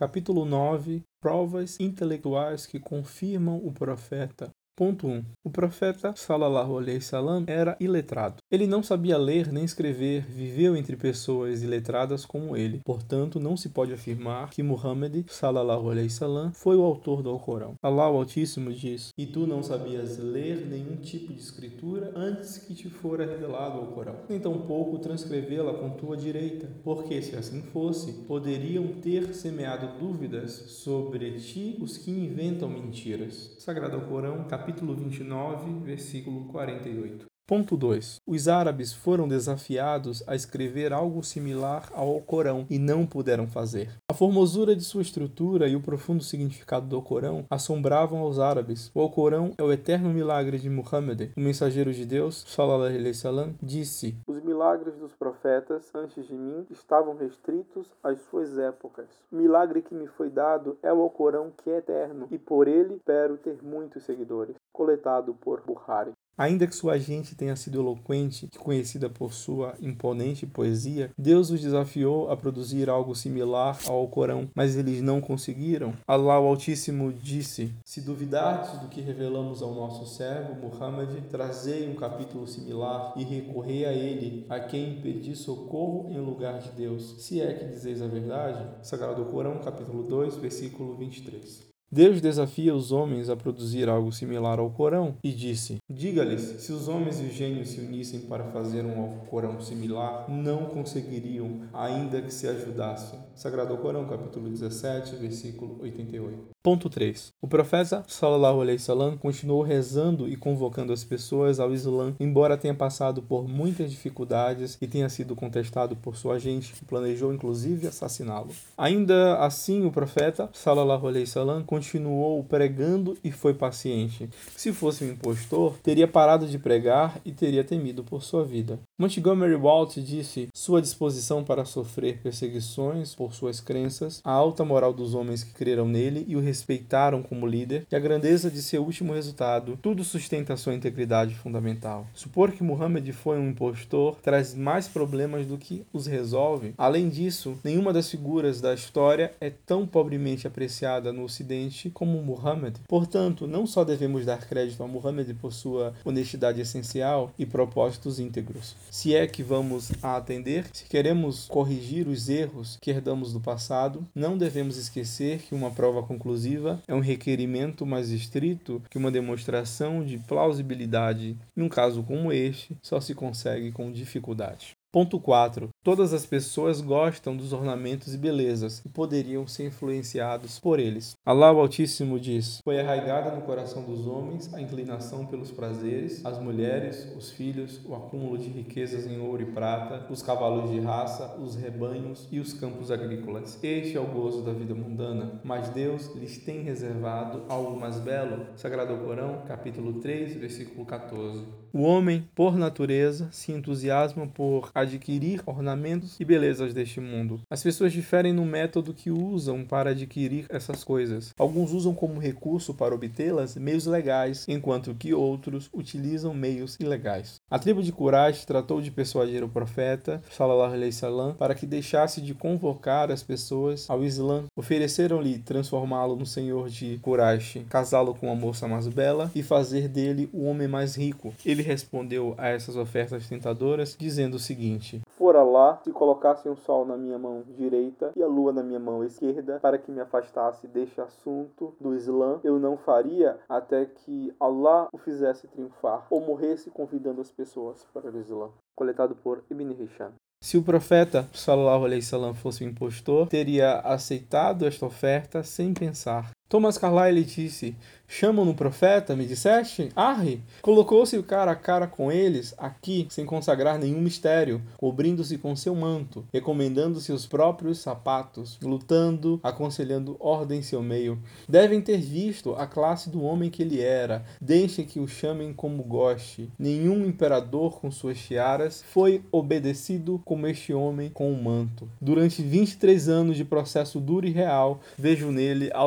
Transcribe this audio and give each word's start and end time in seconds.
Capítulo 0.00 0.46
9 0.46 1.02
Provas 1.20 1.78
intelectuais 1.78 2.64
que 2.64 2.80
confirmam 2.80 3.58
o 3.62 3.70
profeta. 3.70 4.48
Ponto 4.74 5.06
1. 5.06 5.22
O 5.44 5.50
profeta 5.50 6.14
Salallahu 6.16 6.78
alaihi 6.78 7.02
salam 7.02 7.44
era 7.46 7.76
iletrado. 7.78 8.39
Ele 8.50 8.66
não 8.66 8.82
sabia 8.82 9.16
ler 9.16 9.52
nem 9.52 9.64
escrever, 9.64 10.26
viveu 10.28 10.76
entre 10.76 10.96
pessoas 10.96 11.62
iletradas 11.62 12.24
como 12.26 12.56
ele. 12.56 12.80
Portanto, 12.84 13.38
não 13.38 13.56
se 13.56 13.68
pode 13.68 13.92
afirmar 13.92 14.50
que 14.50 14.62
Muhammad 14.62 15.24
Salallahu 15.28 15.90
alaihi 15.90 16.10
salam 16.10 16.52
foi 16.52 16.76
o 16.76 16.82
autor 16.82 17.22
do 17.22 17.30
Alcorão. 17.30 17.74
Allah 17.80 18.10
o 18.10 18.16
Altíssimo 18.16 18.72
diz: 18.72 19.10
"E 19.16 19.24
tu 19.24 19.46
não 19.46 19.62
sabias 19.62 20.18
ler 20.18 20.66
nenhum 20.66 20.96
tipo 20.96 21.32
de 21.32 21.40
escritura 21.40 22.12
antes 22.16 22.58
que 22.58 22.74
te 22.74 22.90
fora 22.90 23.24
revelado 23.24 23.78
o 23.78 23.82
Alcorão, 23.82 24.16
nem 24.28 24.40
tampouco 24.40 24.98
transcrevê-la 24.98 25.74
com 25.74 25.90
tua 25.90 26.16
direita, 26.16 26.68
porque 26.82 27.22
se 27.22 27.36
assim 27.36 27.62
fosse, 27.62 28.24
poderiam 28.24 28.88
ter 29.00 29.32
semeado 29.32 29.96
dúvidas 30.00 30.50
sobre 30.50 31.38
ti 31.38 31.76
os 31.80 31.96
que 31.96 32.10
inventam 32.10 32.68
mentiras." 32.68 33.54
Sagrado 33.58 33.96
Alcorão, 33.96 34.44
capítulo 34.48 34.70
capítulo 34.70 34.94
29, 34.94 35.84
versículo 35.84 36.44
48. 36.46 37.29
Ponto 37.50 37.76
2. 37.76 38.20
Os 38.28 38.46
árabes 38.46 38.92
foram 38.92 39.26
desafiados 39.26 40.22
a 40.24 40.36
escrever 40.36 40.92
algo 40.92 41.20
similar 41.24 41.90
ao 41.92 42.06
Alcorão 42.06 42.64
e 42.70 42.78
não 42.78 43.04
puderam 43.04 43.48
fazer. 43.48 43.90
A 44.08 44.14
formosura 44.14 44.76
de 44.76 44.84
sua 44.84 45.02
estrutura 45.02 45.66
e 45.66 45.74
o 45.74 45.80
profundo 45.80 46.22
significado 46.22 46.86
do 46.86 46.94
Alcorão 46.94 47.44
assombravam 47.50 48.20
aos 48.20 48.38
árabes. 48.38 48.88
O 48.94 49.00
Alcorão 49.00 49.52
é 49.58 49.64
o 49.64 49.72
eterno 49.72 50.10
milagre 50.10 50.60
de 50.60 50.70
Muhammad. 50.70 51.32
O 51.36 51.40
mensageiro 51.40 51.92
de 51.92 52.06
Deus, 52.06 52.44
sallallahu 52.46 52.82
alaihi 52.82 53.08
wasallam, 53.08 53.52
disse: 53.60 54.14
Os 54.28 54.40
milagres 54.40 54.94
dos 54.94 55.12
profetas 55.16 55.92
antes 55.92 56.28
de 56.28 56.34
mim 56.34 56.64
estavam 56.70 57.16
restritos 57.16 57.88
às 58.00 58.20
suas 58.30 58.56
épocas. 58.58 59.08
O 59.32 59.34
milagre 59.34 59.82
que 59.82 59.92
me 59.92 60.06
foi 60.06 60.30
dado 60.30 60.78
é 60.84 60.92
o 60.92 61.02
Alcorão 61.02 61.50
que 61.64 61.68
é 61.68 61.78
eterno 61.78 62.28
e 62.30 62.38
por 62.38 62.68
ele 62.68 62.94
espero 62.94 63.36
ter 63.38 63.60
muitos 63.60 64.04
seguidores. 64.04 64.54
Coletado 64.72 65.34
por 65.34 65.62
Bukhari. 65.66 66.12
Ainda 66.40 66.66
que 66.66 66.74
sua 66.74 66.98
gente 66.98 67.34
tenha 67.34 67.54
sido 67.54 67.78
eloquente 67.78 68.48
e 68.50 68.58
conhecida 68.58 69.10
por 69.10 69.30
sua 69.30 69.74
imponente 69.78 70.46
poesia, 70.46 71.10
Deus 71.18 71.50
os 71.50 71.60
desafiou 71.60 72.30
a 72.30 72.36
produzir 72.36 72.88
algo 72.88 73.14
similar 73.14 73.78
ao 73.86 73.96
Alcorão, 73.96 74.48
mas 74.54 74.74
eles 74.74 75.02
não 75.02 75.20
conseguiram. 75.20 75.92
Allah 76.08 76.40
o 76.40 76.46
Altíssimo 76.46 77.12
disse: 77.12 77.74
Se 77.84 78.00
duvidardes 78.00 78.80
do 78.80 78.88
que 78.88 79.02
revelamos 79.02 79.60
ao 79.60 79.74
nosso 79.74 80.06
servo 80.06 80.54
Muhammad, 80.54 81.10
trazei 81.28 81.86
um 81.86 81.94
capítulo 81.94 82.46
similar 82.46 83.12
e 83.16 83.22
recorrei 83.22 83.84
a 83.84 83.92
ele, 83.92 84.46
a 84.48 84.58
quem 84.60 84.98
pedir 85.02 85.36
socorro 85.36 86.10
em 86.10 86.18
lugar 86.18 86.58
de 86.58 86.70
Deus. 86.70 87.16
Se 87.18 87.42
é 87.42 87.52
que 87.52 87.66
dizeis 87.66 88.00
a 88.00 88.06
verdade. 88.06 88.66
Sagrado 88.80 89.26
Corão, 89.26 89.58
capítulo 89.58 90.04
2, 90.04 90.36
versículo 90.36 90.96
23. 90.96 91.69
Deus 91.92 92.20
desafia 92.20 92.72
os 92.72 92.92
homens 92.92 93.28
a 93.28 93.34
produzir 93.34 93.88
algo 93.88 94.12
similar 94.12 94.60
ao 94.60 94.70
Corão 94.70 95.16
e 95.24 95.32
disse: 95.32 95.78
Diga-lhes, 95.90 96.40
se 96.40 96.72
os 96.72 96.86
homens 96.86 97.18
e 97.18 97.24
os 97.24 97.32
gênios 97.32 97.70
se 97.70 97.80
unissem 97.80 98.20
para 98.20 98.44
fazer 98.44 98.84
um 98.84 99.18
Corão 99.28 99.60
similar, 99.60 100.30
não 100.30 100.66
conseguiriam, 100.66 101.62
ainda 101.72 102.22
que 102.22 102.32
se 102.32 102.46
ajudassem. 102.46 103.18
Sagrado 103.34 103.76
Corão, 103.78 104.06
capítulo 104.06 104.48
17, 104.48 105.16
versículo 105.16 105.80
88. 105.82 106.50
Ponto 106.62 106.90
3. 106.90 107.32
O 107.40 107.48
profeta 107.48 108.04
sallallahu 108.06 108.60
alaihi 108.60 108.76
wasallam 108.76 109.16
continuou 109.16 109.62
rezando 109.62 110.28
e 110.28 110.36
convocando 110.36 110.92
as 110.92 111.02
pessoas 111.02 111.58
ao 111.58 111.72
Islã, 111.72 112.14
embora 112.20 112.54
tenha 112.54 112.74
passado 112.74 113.22
por 113.22 113.48
muitas 113.48 113.90
dificuldades 113.90 114.76
e 114.78 114.86
tenha 114.86 115.08
sido 115.08 115.34
contestado 115.34 115.96
por 115.96 116.16
sua 116.16 116.38
gente, 116.38 116.74
que 116.74 116.84
planejou 116.84 117.32
inclusive 117.32 117.86
assassiná-lo. 117.86 118.50
Ainda 118.76 119.38
assim, 119.38 119.86
o 119.86 119.90
profeta 119.90 120.50
sallallahu 120.52 121.08
alaihi 121.08 121.24
wasallam 121.24 121.64
continuou 121.64 122.44
pregando 122.44 123.16
e 123.24 123.32
foi 123.32 123.54
paciente. 123.54 124.28
Se 124.54 124.70
fosse 124.70 125.02
um 125.02 125.12
impostor, 125.12 125.78
teria 125.82 126.06
parado 126.06 126.46
de 126.46 126.58
pregar 126.58 127.22
e 127.24 127.32
teria 127.32 127.64
temido 127.64 128.04
por 128.04 128.22
sua 128.22 128.44
vida. 128.44 128.78
Montgomery 128.98 129.56
Walt 129.56 129.96
disse: 129.96 130.48
Sua 130.52 130.82
disposição 130.82 131.42
para 131.42 131.64
sofrer 131.64 132.18
perseguições 132.18 133.14
por 133.14 133.32
suas 133.32 133.62
crenças, 133.62 134.20
a 134.22 134.30
alta 134.30 134.62
moral 134.62 134.92
dos 134.92 135.14
homens 135.14 135.42
que 135.42 135.54
creram 135.54 135.88
nele 135.88 136.26
e 136.28 136.36
o 136.36 136.49
respeitaram 136.50 137.22
como 137.22 137.46
líder, 137.46 137.86
e 137.90 137.94
a 137.94 138.00
grandeza 138.00 138.50
de 138.50 138.60
seu 138.60 138.82
último 138.82 139.14
resultado, 139.14 139.78
tudo 139.80 140.02
sustenta 140.02 140.56
sua 140.56 140.74
integridade 140.74 141.34
fundamental. 141.34 142.06
Supor 142.12 142.50
que 142.50 142.64
Muhammad 142.64 143.08
foi 143.12 143.38
um 143.38 143.50
impostor 143.50 144.16
traz 144.22 144.54
mais 144.54 144.88
problemas 144.88 145.46
do 145.46 145.56
que 145.56 145.84
os 145.92 146.06
resolve. 146.06 146.74
Além 146.76 147.08
disso, 147.08 147.56
nenhuma 147.62 147.92
das 147.92 148.10
figuras 148.10 148.60
da 148.60 148.74
história 148.74 149.32
é 149.40 149.50
tão 149.50 149.86
pobremente 149.86 150.46
apreciada 150.46 151.12
no 151.12 151.22
Ocidente 151.22 151.90
como 151.90 152.22
Muhammad. 152.22 152.76
Portanto, 152.88 153.46
não 153.46 153.66
só 153.66 153.84
devemos 153.84 154.24
dar 154.24 154.46
crédito 154.46 154.82
a 154.82 154.88
Muhammad 154.88 155.28
por 155.40 155.52
sua 155.52 155.94
honestidade 156.04 156.60
essencial 156.60 157.32
e 157.38 157.46
propósitos 157.46 158.18
íntegros. 158.18 158.74
Se 158.90 159.14
é 159.14 159.26
que 159.26 159.42
vamos 159.42 159.92
a 160.02 160.16
atender, 160.16 160.66
se 160.72 160.84
queremos 160.84 161.46
corrigir 161.46 162.08
os 162.08 162.28
erros 162.28 162.76
que 162.80 162.90
herdamos 162.90 163.32
do 163.32 163.40
passado, 163.40 164.06
não 164.14 164.36
devemos 164.36 164.76
esquecer 164.76 165.38
que 165.38 165.54
uma 165.54 165.70
prova 165.70 166.02
conclusiva 166.02 166.39
é 166.86 166.94
um 166.94 167.00
requerimento 167.00 167.84
mais 167.84 168.10
estrito 168.10 168.82
que 168.90 168.98
uma 168.98 169.10
demonstração 169.10 170.04
de 170.04 170.18
plausibilidade. 170.18 171.36
Em 171.56 171.62
um 171.62 171.68
caso 171.68 172.02
como 172.02 172.32
este, 172.32 172.76
só 172.82 173.00
se 173.00 173.14
consegue 173.14 173.72
com 173.72 173.92
dificuldade. 173.92 174.76
Ponto 174.92 175.20
4. 175.20 175.68
Todas 175.84 176.12
as 176.12 176.26
pessoas 176.26 176.80
gostam 176.80 177.36
dos 177.36 177.52
ornamentos 177.52 178.12
e 178.12 178.18
belezas 178.18 178.82
e 178.84 178.88
poderiam 178.88 179.46
ser 179.46 179.66
influenciados 179.66 180.58
por 180.58 180.80
eles. 180.80 181.14
Allah 181.24 181.52
o 181.52 181.60
Altíssimo 181.60 182.18
diz: 182.18 182.58
Foi 182.64 182.80
arraigada 182.80 183.30
no 183.30 183.42
coração 183.42 183.84
dos 183.84 184.04
homens 184.08 184.52
a 184.52 184.60
inclinação 184.60 185.24
pelos 185.26 185.52
prazeres, 185.52 186.26
as 186.26 186.40
mulheres, 186.40 187.06
os 187.16 187.30
filhos, 187.30 187.80
o 187.86 187.94
acúmulo 187.94 188.36
de 188.36 188.48
riquezas 188.48 189.06
em 189.06 189.20
ouro 189.20 189.42
e 189.42 189.52
prata, 189.52 190.12
os 190.12 190.24
cavalos 190.24 190.72
de 190.72 190.80
raça, 190.80 191.36
os 191.38 191.54
rebanhos 191.54 192.26
e 192.32 192.40
os 192.40 192.52
campos 192.52 192.90
agrícolas. 192.90 193.62
Este 193.62 193.96
é 193.96 194.00
o 194.00 194.08
gozo 194.08 194.42
da 194.42 194.52
vida 194.52 194.74
mundana, 194.74 195.40
mas 195.44 195.68
Deus 195.68 196.12
lhes 196.16 196.38
tem 196.38 196.64
reservado 196.64 197.44
algo 197.48 197.78
mais 197.78 198.00
belo. 198.00 198.44
Sagrado 198.56 198.96
Corão, 199.04 199.44
capítulo 199.46 200.00
3, 200.00 200.34
versículo 200.34 200.84
14. 200.84 201.46
O 201.72 201.82
homem, 201.82 202.28
por 202.34 202.56
natureza, 202.56 203.28
se 203.30 203.52
entusiasma 203.52 204.26
por 204.26 204.70
adquirir 204.74 205.40
ornamentos 205.46 206.18
e 206.18 206.24
belezas 206.24 206.74
deste 206.74 207.00
mundo. 207.00 207.40
As 207.48 207.62
pessoas 207.62 207.92
diferem 207.92 208.32
no 208.32 208.44
método 208.44 208.92
que 208.92 209.10
usam 209.10 209.64
para 209.64 209.90
adquirir 209.90 210.46
essas 210.48 210.82
coisas. 210.82 211.32
Alguns 211.38 211.72
usam 211.72 211.94
como 211.94 212.18
recurso 212.18 212.74
para 212.74 212.94
obtê-las 212.94 213.54
meios 213.54 213.86
legais, 213.86 214.44
enquanto 214.48 214.94
que 214.94 215.14
outros 215.14 215.70
utilizam 215.72 216.34
meios 216.34 216.76
ilegais. 216.80 217.36
A 217.48 217.58
tribo 217.58 217.84
de 217.84 217.92
Quraysh 217.92 218.44
tratou 218.44 218.80
de 218.80 218.90
persuadir 218.90 219.44
o 219.44 219.48
profeta, 219.48 220.20
sallallahu 220.30 220.72
alaihi 220.72 220.86
wasallam, 220.86 221.34
para 221.34 221.54
que 221.54 221.66
deixasse 221.66 222.20
de 222.20 222.34
convocar 222.34 223.12
as 223.12 223.22
pessoas 223.22 223.88
ao 223.88 224.04
Islã. 224.04 224.44
Ofereceram-lhe 224.56 225.38
transformá-lo 225.38 226.16
no 226.16 226.26
senhor 226.26 226.68
de 226.68 226.98
Quraysh, 227.00 227.64
casá-lo 227.68 228.12
com 228.12 228.26
uma 228.26 228.34
moça 228.34 228.66
mais 228.66 228.88
bela 228.88 229.30
e 229.36 229.42
fazer 229.42 229.86
dele 229.86 230.28
o 230.32 230.46
homem 230.46 230.66
mais 230.66 230.96
rico. 230.96 231.32
Ele 231.46 231.59
respondeu 231.60 232.34
a 232.38 232.48
essas 232.48 232.76
ofertas 232.76 233.28
tentadoras, 233.28 233.96
dizendo 233.98 234.34
o 234.34 234.38
seguinte: 234.38 234.60
seguinte: 234.60 235.00
Fora 235.16 235.42
lá, 235.42 235.80
se 235.84 235.92
colocassem 235.92 236.50
o 236.50 236.56
sol 236.56 236.84
na 236.84 236.96
minha 236.96 237.18
mão 237.18 237.42
direita 237.56 238.12
e 238.16 238.22
a 238.22 238.26
lua 238.26 238.52
na 238.52 238.62
minha 238.62 238.78
mão 238.78 239.04
esquerda, 239.04 239.58
para 239.60 239.78
que 239.78 239.90
me 239.90 240.00
afastasse 240.00 240.66
deste 240.66 241.00
assunto 241.00 241.74
do 241.80 241.94
Islã, 241.94 242.40
eu 242.44 242.58
não 242.58 242.76
faria 242.76 243.38
até 243.48 243.84
que 243.86 244.34
Allah 244.38 244.88
o 244.92 244.98
fizesse 244.98 245.46
triunfar 245.48 246.06
ou 246.10 246.20
morresse 246.20 246.70
convidando 246.70 247.20
as 247.20 247.30
pessoas 247.30 247.86
para 247.92 248.10
o 248.10 248.18
Islã. 248.18 248.50
Coletado 248.76 249.14
por 249.14 249.42
Ibn 249.50 249.72
Hisham. 249.82 250.12
Se 250.42 250.56
o 250.56 250.62
profeta 250.62 251.28
sallallahu 251.34 251.84
alaihi 251.84 252.02
wasallam 252.02 252.34
fosse 252.34 252.64
um 252.64 252.68
impostor, 252.68 253.28
teria 253.28 253.80
aceitado 253.80 254.66
esta 254.66 254.86
oferta 254.86 255.42
sem 255.42 255.74
pensar. 255.74 256.30
Thomas 256.50 256.76
Carlyle 256.76 257.22
disse: 257.22 257.76
Chamam 258.12 258.44
no 258.44 258.54
profeta, 258.54 259.14
me 259.14 259.24
disseste? 259.24 259.90
Arre! 259.94 260.40
Colocou-se 260.62 261.22
cara 261.22 261.52
a 261.52 261.54
cara 261.54 261.86
com 261.86 262.10
eles, 262.10 262.52
aqui, 262.58 263.06
sem 263.08 263.24
consagrar 263.24 263.78
nenhum 263.78 264.00
mistério, 264.00 264.60
cobrindo-se 264.76 265.38
com 265.38 265.54
seu 265.54 265.76
manto, 265.76 266.26
recomendando-se 266.32 267.12
os 267.12 267.24
próprios 267.24 267.78
sapatos, 267.78 268.58
lutando, 268.60 269.38
aconselhando 269.44 270.16
ordem 270.18 270.58
em 270.58 270.62
seu 270.62 270.82
meio. 270.82 271.22
Devem 271.48 271.80
ter 271.80 271.98
visto 271.98 272.52
a 272.56 272.66
classe 272.66 273.08
do 273.08 273.22
homem 273.22 273.48
que 273.48 273.62
ele 273.62 273.80
era, 273.80 274.24
deixem 274.40 274.84
que 274.84 274.98
o 274.98 275.06
chamem 275.06 275.52
como 275.52 275.84
goste. 275.84 276.50
Nenhum 276.58 277.06
imperador 277.06 277.78
com 277.78 277.92
suas 277.92 278.18
tiaras 278.18 278.82
foi 278.88 279.22
obedecido 279.30 280.20
como 280.24 280.48
este 280.48 280.74
homem 280.74 281.10
com 281.10 281.32
o 281.32 281.40
manto. 281.40 281.88
Durante 282.00 282.42
23 282.42 283.08
anos 283.08 283.36
de 283.36 283.44
processo 283.44 284.00
duro 284.00 284.26
e 284.26 284.32
real, 284.32 284.80
vejo 284.98 285.30
nele 285.30 285.70
a 285.72 285.78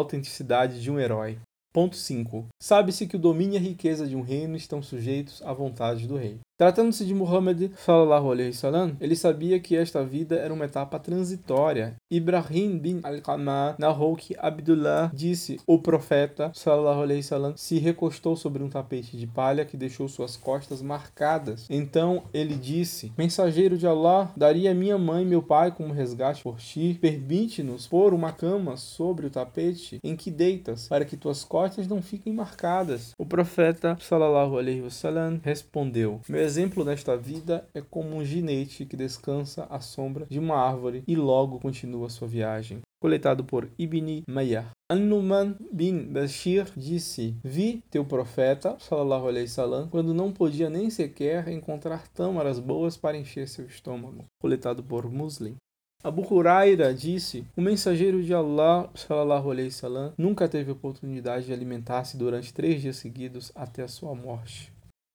de 0.79 0.91
um 0.91 0.99
herói. 0.99 1.37
Ponto 1.73 1.95
5. 1.95 2.45
Sabe-se 2.61 3.07
que 3.07 3.15
o 3.15 3.19
domínio 3.19 3.55
e 3.55 3.57
a 3.57 3.61
riqueza 3.61 4.07
de 4.07 4.15
um 4.15 4.21
reino 4.21 4.55
estão 4.55 4.83
sujeitos 4.83 5.41
à 5.41 5.51
vontade 5.51 6.07
do 6.07 6.15
rei. 6.15 6.39
Tratando-se 6.55 7.03
de 7.03 7.15
Muhammad 7.15 7.71
sallallahu 7.75 8.31
alaihi 8.31 8.49
wasallam, 8.49 8.95
ele 9.01 9.15
sabia 9.15 9.59
que 9.59 9.75
esta 9.75 10.03
vida 10.03 10.35
era 10.35 10.53
uma 10.53 10.65
etapa 10.65 10.99
transitória. 10.99 11.95
Ibrahim 12.11 12.77
bin 12.77 12.99
al-Qamah 13.01 13.75
narrou 13.79 14.15
que 14.15 14.35
Abdullah 14.37 15.09
disse: 15.11 15.59
"O 15.65 15.79
profeta 15.79 16.51
sallallahu 16.53 17.01
alaihi 17.01 17.21
wasallam 17.21 17.53
se 17.57 17.79
recostou 17.79 18.35
sobre 18.35 18.61
um 18.61 18.69
tapete 18.69 19.17
de 19.17 19.25
palha 19.25 19.65
que 19.65 19.75
deixou 19.75 20.07
suas 20.07 20.37
costas 20.37 20.79
marcadas. 20.83 21.65
Então 21.71 22.25
ele 22.31 22.53
disse: 22.55 23.11
Mensageiro 23.17 23.75
de 23.75 23.87
Allah, 23.87 24.31
daria 24.37 24.75
minha 24.75 24.97
mãe 24.97 25.23
e 25.23 25.27
meu 25.27 25.41
pai 25.41 25.71
como 25.71 25.91
resgate 25.91 26.43
por 26.43 26.57
ti. 26.57 26.99
Permite-nos 27.01 27.87
pôr 27.87 28.13
uma 28.13 28.31
cama 28.31 28.77
sobre 28.77 29.25
o 29.25 29.31
tapete 29.31 29.97
em 30.03 30.15
que 30.15 30.29
deitas, 30.29 30.87
para 30.87 31.03
que 31.03 31.17
tuas 31.17 31.43
costas 31.43 31.87
não 31.87 31.99
fiquem 31.99 32.31
marcadas." 32.31 33.13
O 33.17 33.25
profeta 33.25 33.97
sallallahu 33.99 34.59
alaihi 34.59 34.81
wasallam 34.81 35.41
respondeu: 35.43 36.21
exemplo 36.43 36.83
nesta 36.83 37.17
vida 37.17 37.67
é 37.73 37.81
como 37.81 38.17
um 38.17 38.23
ginete 38.23 38.85
que 38.85 38.97
descansa 38.97 39.65
à 39.69 39.79
sombra 39.79 40.27
de 40.29 40.37
uma 40.37 40.55
árvore 40.55 41.03
e 41.07 41.15
logo 41.15 41.59
continua 41.59 42.09
sua 42.09 42.27
viagem. 42.27 42.81
Coletado 43.01 43.43
por 43.43 43.69
Ibn 43.77 44.23
Mayyah. 44.27 44.71
An-Numan 44.89 45.55
bin 45.71 46.05
Bashir 46.11 46.67
disse: 46.75 47.35
Vi 47.43 47.81
teu 47.89 48.05
profeta, 48.05 48.77
sallallahu 48.79 49.27
alaihi 49.27 49.47
wasallam, 49.47 49.89
quando 49.89 50.13
não 50.13 50.31
podia 50.31 50.69
nem 50.69 50.89
sequer 50.89 51.47
encontrar 51.47 52.07
tâmaras 52.09 52.59
boas 52.59 52.95
para 52.97 53.17
encher 53.17 53.47
seu 53.47 53.65
estômago. 53.65 54.25
Coletado 54.41 54.83
por 54.83 55.09
Muslim. 55.09 55.55
Abu 56.03 56.21
Huraira 56.21 56.93
disse: 56.93 57.45
O 57.55 57.61
mensageiro 57.61 58.21
de 58.21 58.33
Allah, 58.33 58.89
sallallahu 58.95 59.51
alaihi 59.51 59.69
wasallam, 59.69 60.13
nunca 60.17 60.49
teve 60.49 60.71
oportunidade 60.71 61.45
de 61.45 61.53
alimentar-se 61.53 62.17
durante 62.17 62.53
três 62.53 62.81
dias 62.81 62.97
seguidos 62.97 63.51
até 63.55 63.83
a 63.83 63.87
sua 63.87 64.13
morte 64.13 64.72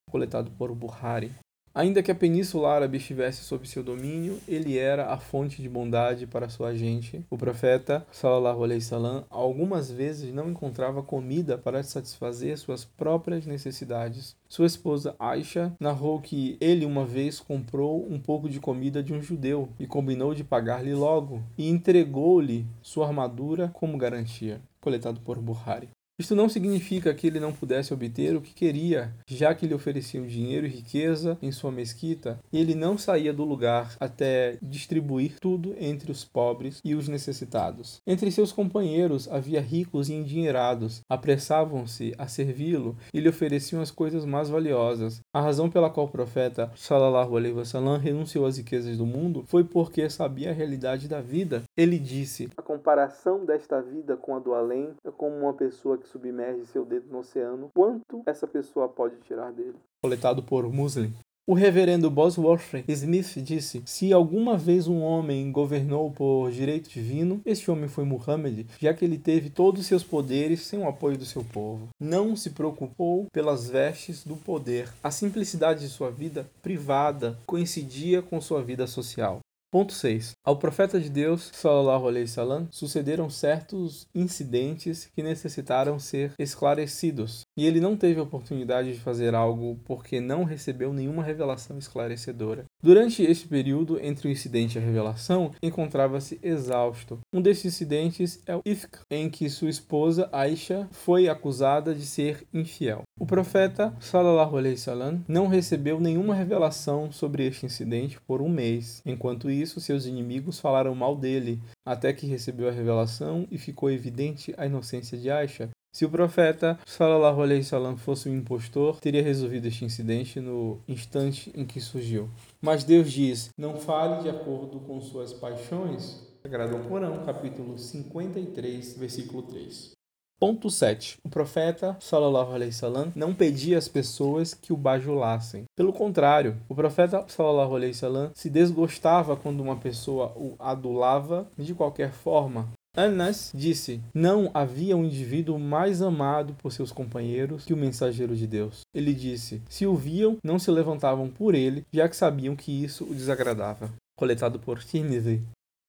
coletado 0.08 0.50
por 0.52 0.74
Buhari. 0.74 1.30
Ainda 1.78 2.02
que 2.02 2.10
a 2.10 2.14
Península 2.14 2.72
Árabe 2.72 2.96
estivesse 2.96 3.44
sob 3.44 3.68
seu 3.68 3.84
domínio, 3.84 4.38
ele 4.48 4.76
era 4.76 5.12
a 5.12 5.16
fonte 5.16 5.62
de 5.62 5.68
bondade 5.68 6.26
para 6.26 6.48
sua 6.48 6.74
gente. 6.74 7.24
O 7.30 7.38
profeta, 7.38 8.04
sallallahu 8.10 8.64
alaihi 8.64 8.80
wasallam, 8.80 9.24
algumas 9.30 9.88
vezes 9.88 10.34
não 10.34 10.50
encontrava 10.50 11.04
comida 11.04 11.56
para 11.56 11.82
satisfazer 11.84 12.58
suas 12.58 12.84
próprias 12.84 13.46
necessidades. 13.46 14.34
Sua 14.48 14.66
esposa 14.66 15.14
Aisha 15.20 15.72
narrou 15.78 16.20
que 16.20 16.56
ele 16.60 16.84
uma 16.84 17.04
vez 17.04 17.38
comprou 17.38 18.04
um 18.10 18.18
pouco 18.18 18.48
de 18.48 18.58
comida 18.58 19.00
de 19.00 19.12
um 19.12 19.22
judeu 19.22 19.68
e 19.78 19.86
combinou 19.86 20.34
de 20.34 20.42
pagar-lhe 20.42 20.94
logo 20.94 21.42
e 21.56 21.68
entregou-lhe 21.68 22.66
sua 22.82 23.06
armadura 23.06 23.70
como 23.72 23.96
garantia. 23.96 24.60
Coletado 24.80 25.20
por 25.20 25.38
Buhari. 25.38 25.88
Isto 26.18 26.34
não 26.34 26.48
significa 26.48 27.14
que 27.14 27.28
ele 27.28 27.38
não 27.38 27.52
pudesse 27.52 27.94
obter 27.94 28.34
o 28.34 28.40
que 28.40 28.52
queria, 28.52 29.14
já 29.24 29.54
que 29.54 29.66
lhe 29.66 29.74
ofereciam 29.74 30.26
dinheiro 30.26 30.66
e 30.66 30.70
riqueza 30.70 31.38
em 31.40 31.52
sua 31.52 31.70
mesquita, 31.70 32.40
e 32.52 32.58
ele 32.58 32.74
não 32.74 32.98
saía 32.98 33.32
do 33.32 33.44
lugar 33.44 33.96
até 34.00 34.58
distribuir 34.60 35.38
tudo 35.40 35.76
entre 35.78 36.10
os 36.10 36.24
pobres 36.24 36.80
e 36.84 36.96
os 36.96 37.06
necessitados. 37.06 38.00
Entre 38.04 38.32
seus 38.32 38.50
companheiros 38.50 39.28
havia 39.28 39.60
ricos 39.60 40.08
e 40.08 40.14
endinheirados, 40.14 41.02
apressavam-se 41.08 42.12
a 42.18 42.26
servi-lo 42.26 42.96
e 43.14 43.20
lhe 43.20 43.28
ofereciam 43.28 43.80
as 43.80 43.92
coisas 43.92 44.24
mais 44.24 44.48
valiosas. 44.48 45.20
A 45.32 45.40
razão 45.40 45.70
pela 45.70 45.88
qual 45.88 46.06
o 46.06 46.10
profeta 46.10 46.72
sallallahu 46.74 47.36
alaihi 47.36 47.54
wasallam 47.54 47.96
renunciou 47.96 48.44
às 48.44 48.56
riquezas 48.56 48.96
do 48.96 49.06
mundo 49.06 49.44
foi 49.46 49.62
porque 49.62 50.10
sabia 50.10 50.50
a 50.50 50.54
realidade 50.54 51.06
da 51.06 51.20
vida. 51.20 51.62
Ele 51.76 51.96
disse: 51.96 52.48
comparação 52.68 53.46
desta 53.46 53.80
vida 53.80 54.14
com 54.14 54.36
a 54.36 54.38
do 54.38 54.52
além 54.52 54.94
é 55.02 55.10
como 55.10 55.34
uma 55.38 55.54
pessoa 55.54 55.96
que 55.96 56.06
submerge 56.06 56.66
seu 56.66 56.84
dedo 56.84 57.06
no 57.10 57.20
oceano, 57.20 57.70
quanto 57.74 58.22
essa 58.26 58.46
pessoa 58.46 58.86
pode 58.86 59.16
tirar 59.20 59.50
dele? 59.50 59.76
Coletado 60.02 60.42
por 60.42 60.70
Muslim. 60.70 61.14
O 61.46 61.54
reverendo 61.54 62.10
Bosworth 62.10 62.84
Smith 62.86 63.38
disse: 63.38 63.82
Se 63.86 64.12
alguma 64.12 64.58
vez 64.58 64.86
um 64.86 65.00
homem 65.00 65.50
governou 65.50 66.10
por 66.10 66.50
direito 66.50 66.90
divino, 66.90 67.40
este 67.46 67.70
homem 67.70 67.88
foi 67.88 68.04
Muhammad, 68.04 68.66
já 68.78 68.92
que 68.92 69.02
ele 69.02 69.16
teve 69.16 69.48
todos 69.48 69.80
os 69.80 69.86
seus 69.86 70.04
poderes 70.04 70.66
sem 70.66 70.78
o 70.78 70.86
apoio 70.86 71.16
do 71.16 71.24
seu 71.24 71.42
povo. 71.42 71.88
Não 71.98 72.36
se 72.36 72.50
preocupou 72.50 73.28
pelas 73.32 73.70
vestes 73.70 74.24
do 74.24 74.36
poder. 74.36 74.92
A 75.02 75.10
simplicidade 75.10 75.80
de 75.80 75.88
sua 75.88 76.10
vida 76.10 76.46
privada 76.60 77.38
coincidia 77.46 78.20
com 78.20 78.42
sua 78.42 78.62
vida 78.62 78.86
social. 78.86 79.38
Ponto 79.70 79.92
6. 79.92 80.32
Ao 80.42 80.58
profeta 80.58 80.98
de 80.98 81.10
Deus, 81.10 81.50
sallallahu 81.52 82.08
alaihi 82.08 82.24
wasallam, 82.24 82.68
sucederam 82.70 83.28
certos 83.28 84.08
incidentes 84.14 85.10
que 85.14 85.22
necessitaram 85.22 85.98
ser 85.98 86.32
esclarecidos, 86.38 87.42
e 87.54 87.66
ele 87.66 87.78
não 87.78 87.94
teve 87.94 88.18
oportunidade 88.18 88.94
de 88.94 88.98
fazer 88.98 89.34
algo 89.34 89.78
porque 89.84 90.20
não 90.20 90.44
recebeu 90.44 90.94
nenhuma 90.94 91.22
revelação 91.22 91.76
esclarecedora. 91.76 92.64
Durante 92.80 93.24
este 93.24 93.48
período 93.48 93.98
entre 94.00 94.28
o 94.28 94.30
incidente 94.30 94.76
e 94.76 94.80
a 94.80 94.84
revelação, 94.84 95.50
encontrava-se 95.60 96.38
exausto. 96.40 97.18
Um 97.32 97.42
desses 97.42 97.64
incidentes 97.64 98.40
é 98.46 98.54
o 98.54 98.62
Ifk, 98.64 99.00
em 99.10 99.28
que 99.28 99.50
sua 99.50 99.68
esposa 99.68 100.28
Aisha 100.32 100.88
foi 100.92 101.28
acusada 101.28 101.92
de 101.92 102.06
ser 102.06 102.46
infiel. 102.54 103.02
O 103.18 103.26
profeta, 103.26 103.92
sallallahu 103.98 104.56
alaihi 104.56 104.76
wasallam, 104.76 105.24
não 105.26 105.48
recebeu 105.48 105.98
nenhuma 105.98 106.36
revelação 106.36 107.10
sobre 107.10 107.44
este 107.48 107.66
incidente 107.66 108.20
por 108.20 108.40
um 108.40 108.48
mês. 108.48 109.02
Enquanto 109.04 109.50
isso, 109.50 109.80
seus 109.80 110.06
inimigos 110.06 110.60
falaram 110.60 110.94
mal 110.94 111.16
dele, 111.16 111.60
até 111.84 112.12
que 112.12 112.28
recebeu 112.28 112.68
a 112.68 112.72
revelação 112.72 113.44
e 113.50 113.58
ficou 113.58 113.90
evidente 113.90 114.54
a 114.56 114.66
inocência 114.66 115.18
de 115.18 115.28
Aisha. 115.28 115.68
Se 115.92 116.04
o 116.04 116.10
profeta 116.10 116.78
sallallahu 116.86 117.42
alaihi 117.42 117.60
wasallam 117.60 117.96
fosse 117.96 118.28
um 118.28 118.36
impostor, 118.36 119.00
teria 119.00 119.22
resolvido 119.22 119.66
este 119.66 119.84
incidente 119.84 120.38
no 120.40 120.80
instante 120.86 121.50
em 121.54 121.64
que 121.64 121.80
surgiu. 121.80 122.28
Mas 122.60 122.84
Deus 122.84 123.10
diz: 123.10 123.50
"Não 123.58 123.76
fale 123.76 124.22
de 124.22 124.28
acordo 124.28 124.80
com 124.80 125.00
suas 125.00 125.32
paixões." 125.32 126.26
Sagrado 126.42 126.78
Corão, 126.88 127.24
capítulo 127.24 127.76
53, 127.76 128.96
versículo 128.96 129.42
3. 129.42 129.98
Ponto 130.40 130.70
7. 130.70 131.18
O 131.24 131.28
profeta, 131.28 131.96
sallallahu 131.98 132.52
alaihi 132.52 132.70
wasallam, 132.70 133.12
não 133.16 133.34
pedia 133.34 133.76
às 133.76 133.88
pessoas 133.88 134.54
que 134.54 134.72
o 134.72 134.76
bajulassem. 134.76 135.64
Pelo 135.74 135.92
contrário, 135.92 136.56
o 136.68 136.76
profeta, 136.76 137.24
sallallahu 137.26 137.74
alaihi 137.74 137.90
wasallam, 137.90 138.30
se 138.34 138.48
desgostava 138.48 139.36
quando 139.36 139.60
uma 139.60 139.76
pessoa 139.76 140.32
o 140.36 140.54
adulava 140.60 141.50
de 141.58 141.74
qualquer 141.74 142.12
forma. 142.12 142.68
Anas 142.96 143.52
disse: 143.54 144.00
Não 144.12 144.50
havia 144.52 144.96
um 144.96 145.04
indivíduo 145.04 145.58
mais 145.58 146.02
amado 146.02 146.54
por 146.54 146.72
seus 146.72 146.90
companheiros 146.90 147.64
que 147.64 147.74
o 147.74 147.76
mensageiro 147.76 148.34
de 148.34 148.46
Deus. 148.46 148.80
Ele 148.94 149.12
disse: 149.12 149.62
Se 149.68 149.86
o 149.86 149.94
viam, 149.94 150.36
não 150.42 150.58
se 150.58 150.70
levantavam 150.70 151.28
por 151.28 151.54
ele, 151.54 151.84
já 151.92 152.08
que 152.08 152.16
sabiam 152.16 152.56
que 152.56 152.72
isso 152.72 153.04
o 153.04 153.14
desagradava. 153.14 153.90
Coletado 154.16 154.58
por 154.58 154.82
Tirmidhi. 154.82 155.42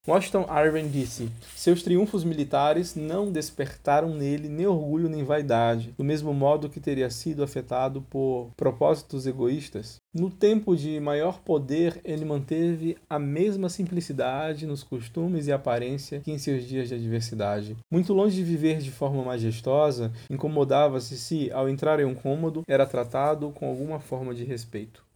Washington 0.07 0.47
Irving 0.49 0.87
disse: 0.87 1.29
Seus 1.55 1.83
triunfos 1.83 2.23
militares 2.23 2.95
não 2.95 3.31
despertaram 3.31 4.15
nele 4.15 4.47
nem 4.47 4.65
orgulho 4.65 5.09
nem 5.09 5.23
vaidade, 5.23 5.93
do 5.97 6.03
mesmo 6.03 6.33
modo 6.33 6.69
que 6.69 6.79
teria 6.79 7.09
sido 7.09 7.43
afetado 7.43 8.01
por 8.09 8.49
propósitos 8.55 9.27
egoístas. 9.27 9.97
No 10.11 10.31
tempo 10.31 10.75
de 10.75 10.99
maior 10.99 11.41
poder, 11.41 12.01
ele 12.03 12.25
manteve 12.25 12.97
a 13.07 13.19
mesma 13.19 13.69
simplicidade 13.69 14.65
nos 14.65 14.83
costumes 14.83 15.45
e 15.45 15.51
aparência 15.51 16.21
que 16.21 16.31
em 16.31 16.39
seus 16.39 16.63
dias 16.63 16.87
de 16.87 16.95
adversidade. 16.95 17.77
Muito 17.91 18.13
longe 18.13 18.37
de 18.37 18.43
viver 18.43 18.79
de 18.79 18.89
forma 18.89 19.23
majestosa, 19.23 20.11
incomodava-se 20.29 21.17
se, 21.17 21.51
ao 21.51 21.69
entrar 21.69 21.99
em 21.99 22.05
um 22.05 22.15
cômodo, 22.15 22.63
era 22.67 22.87
tratado 22.87 23.51
com 23.51 23.67
alguma 23.67 23.99
forma 23.99 24.33
de 24.33 24.43
respeito. 24.43 25.08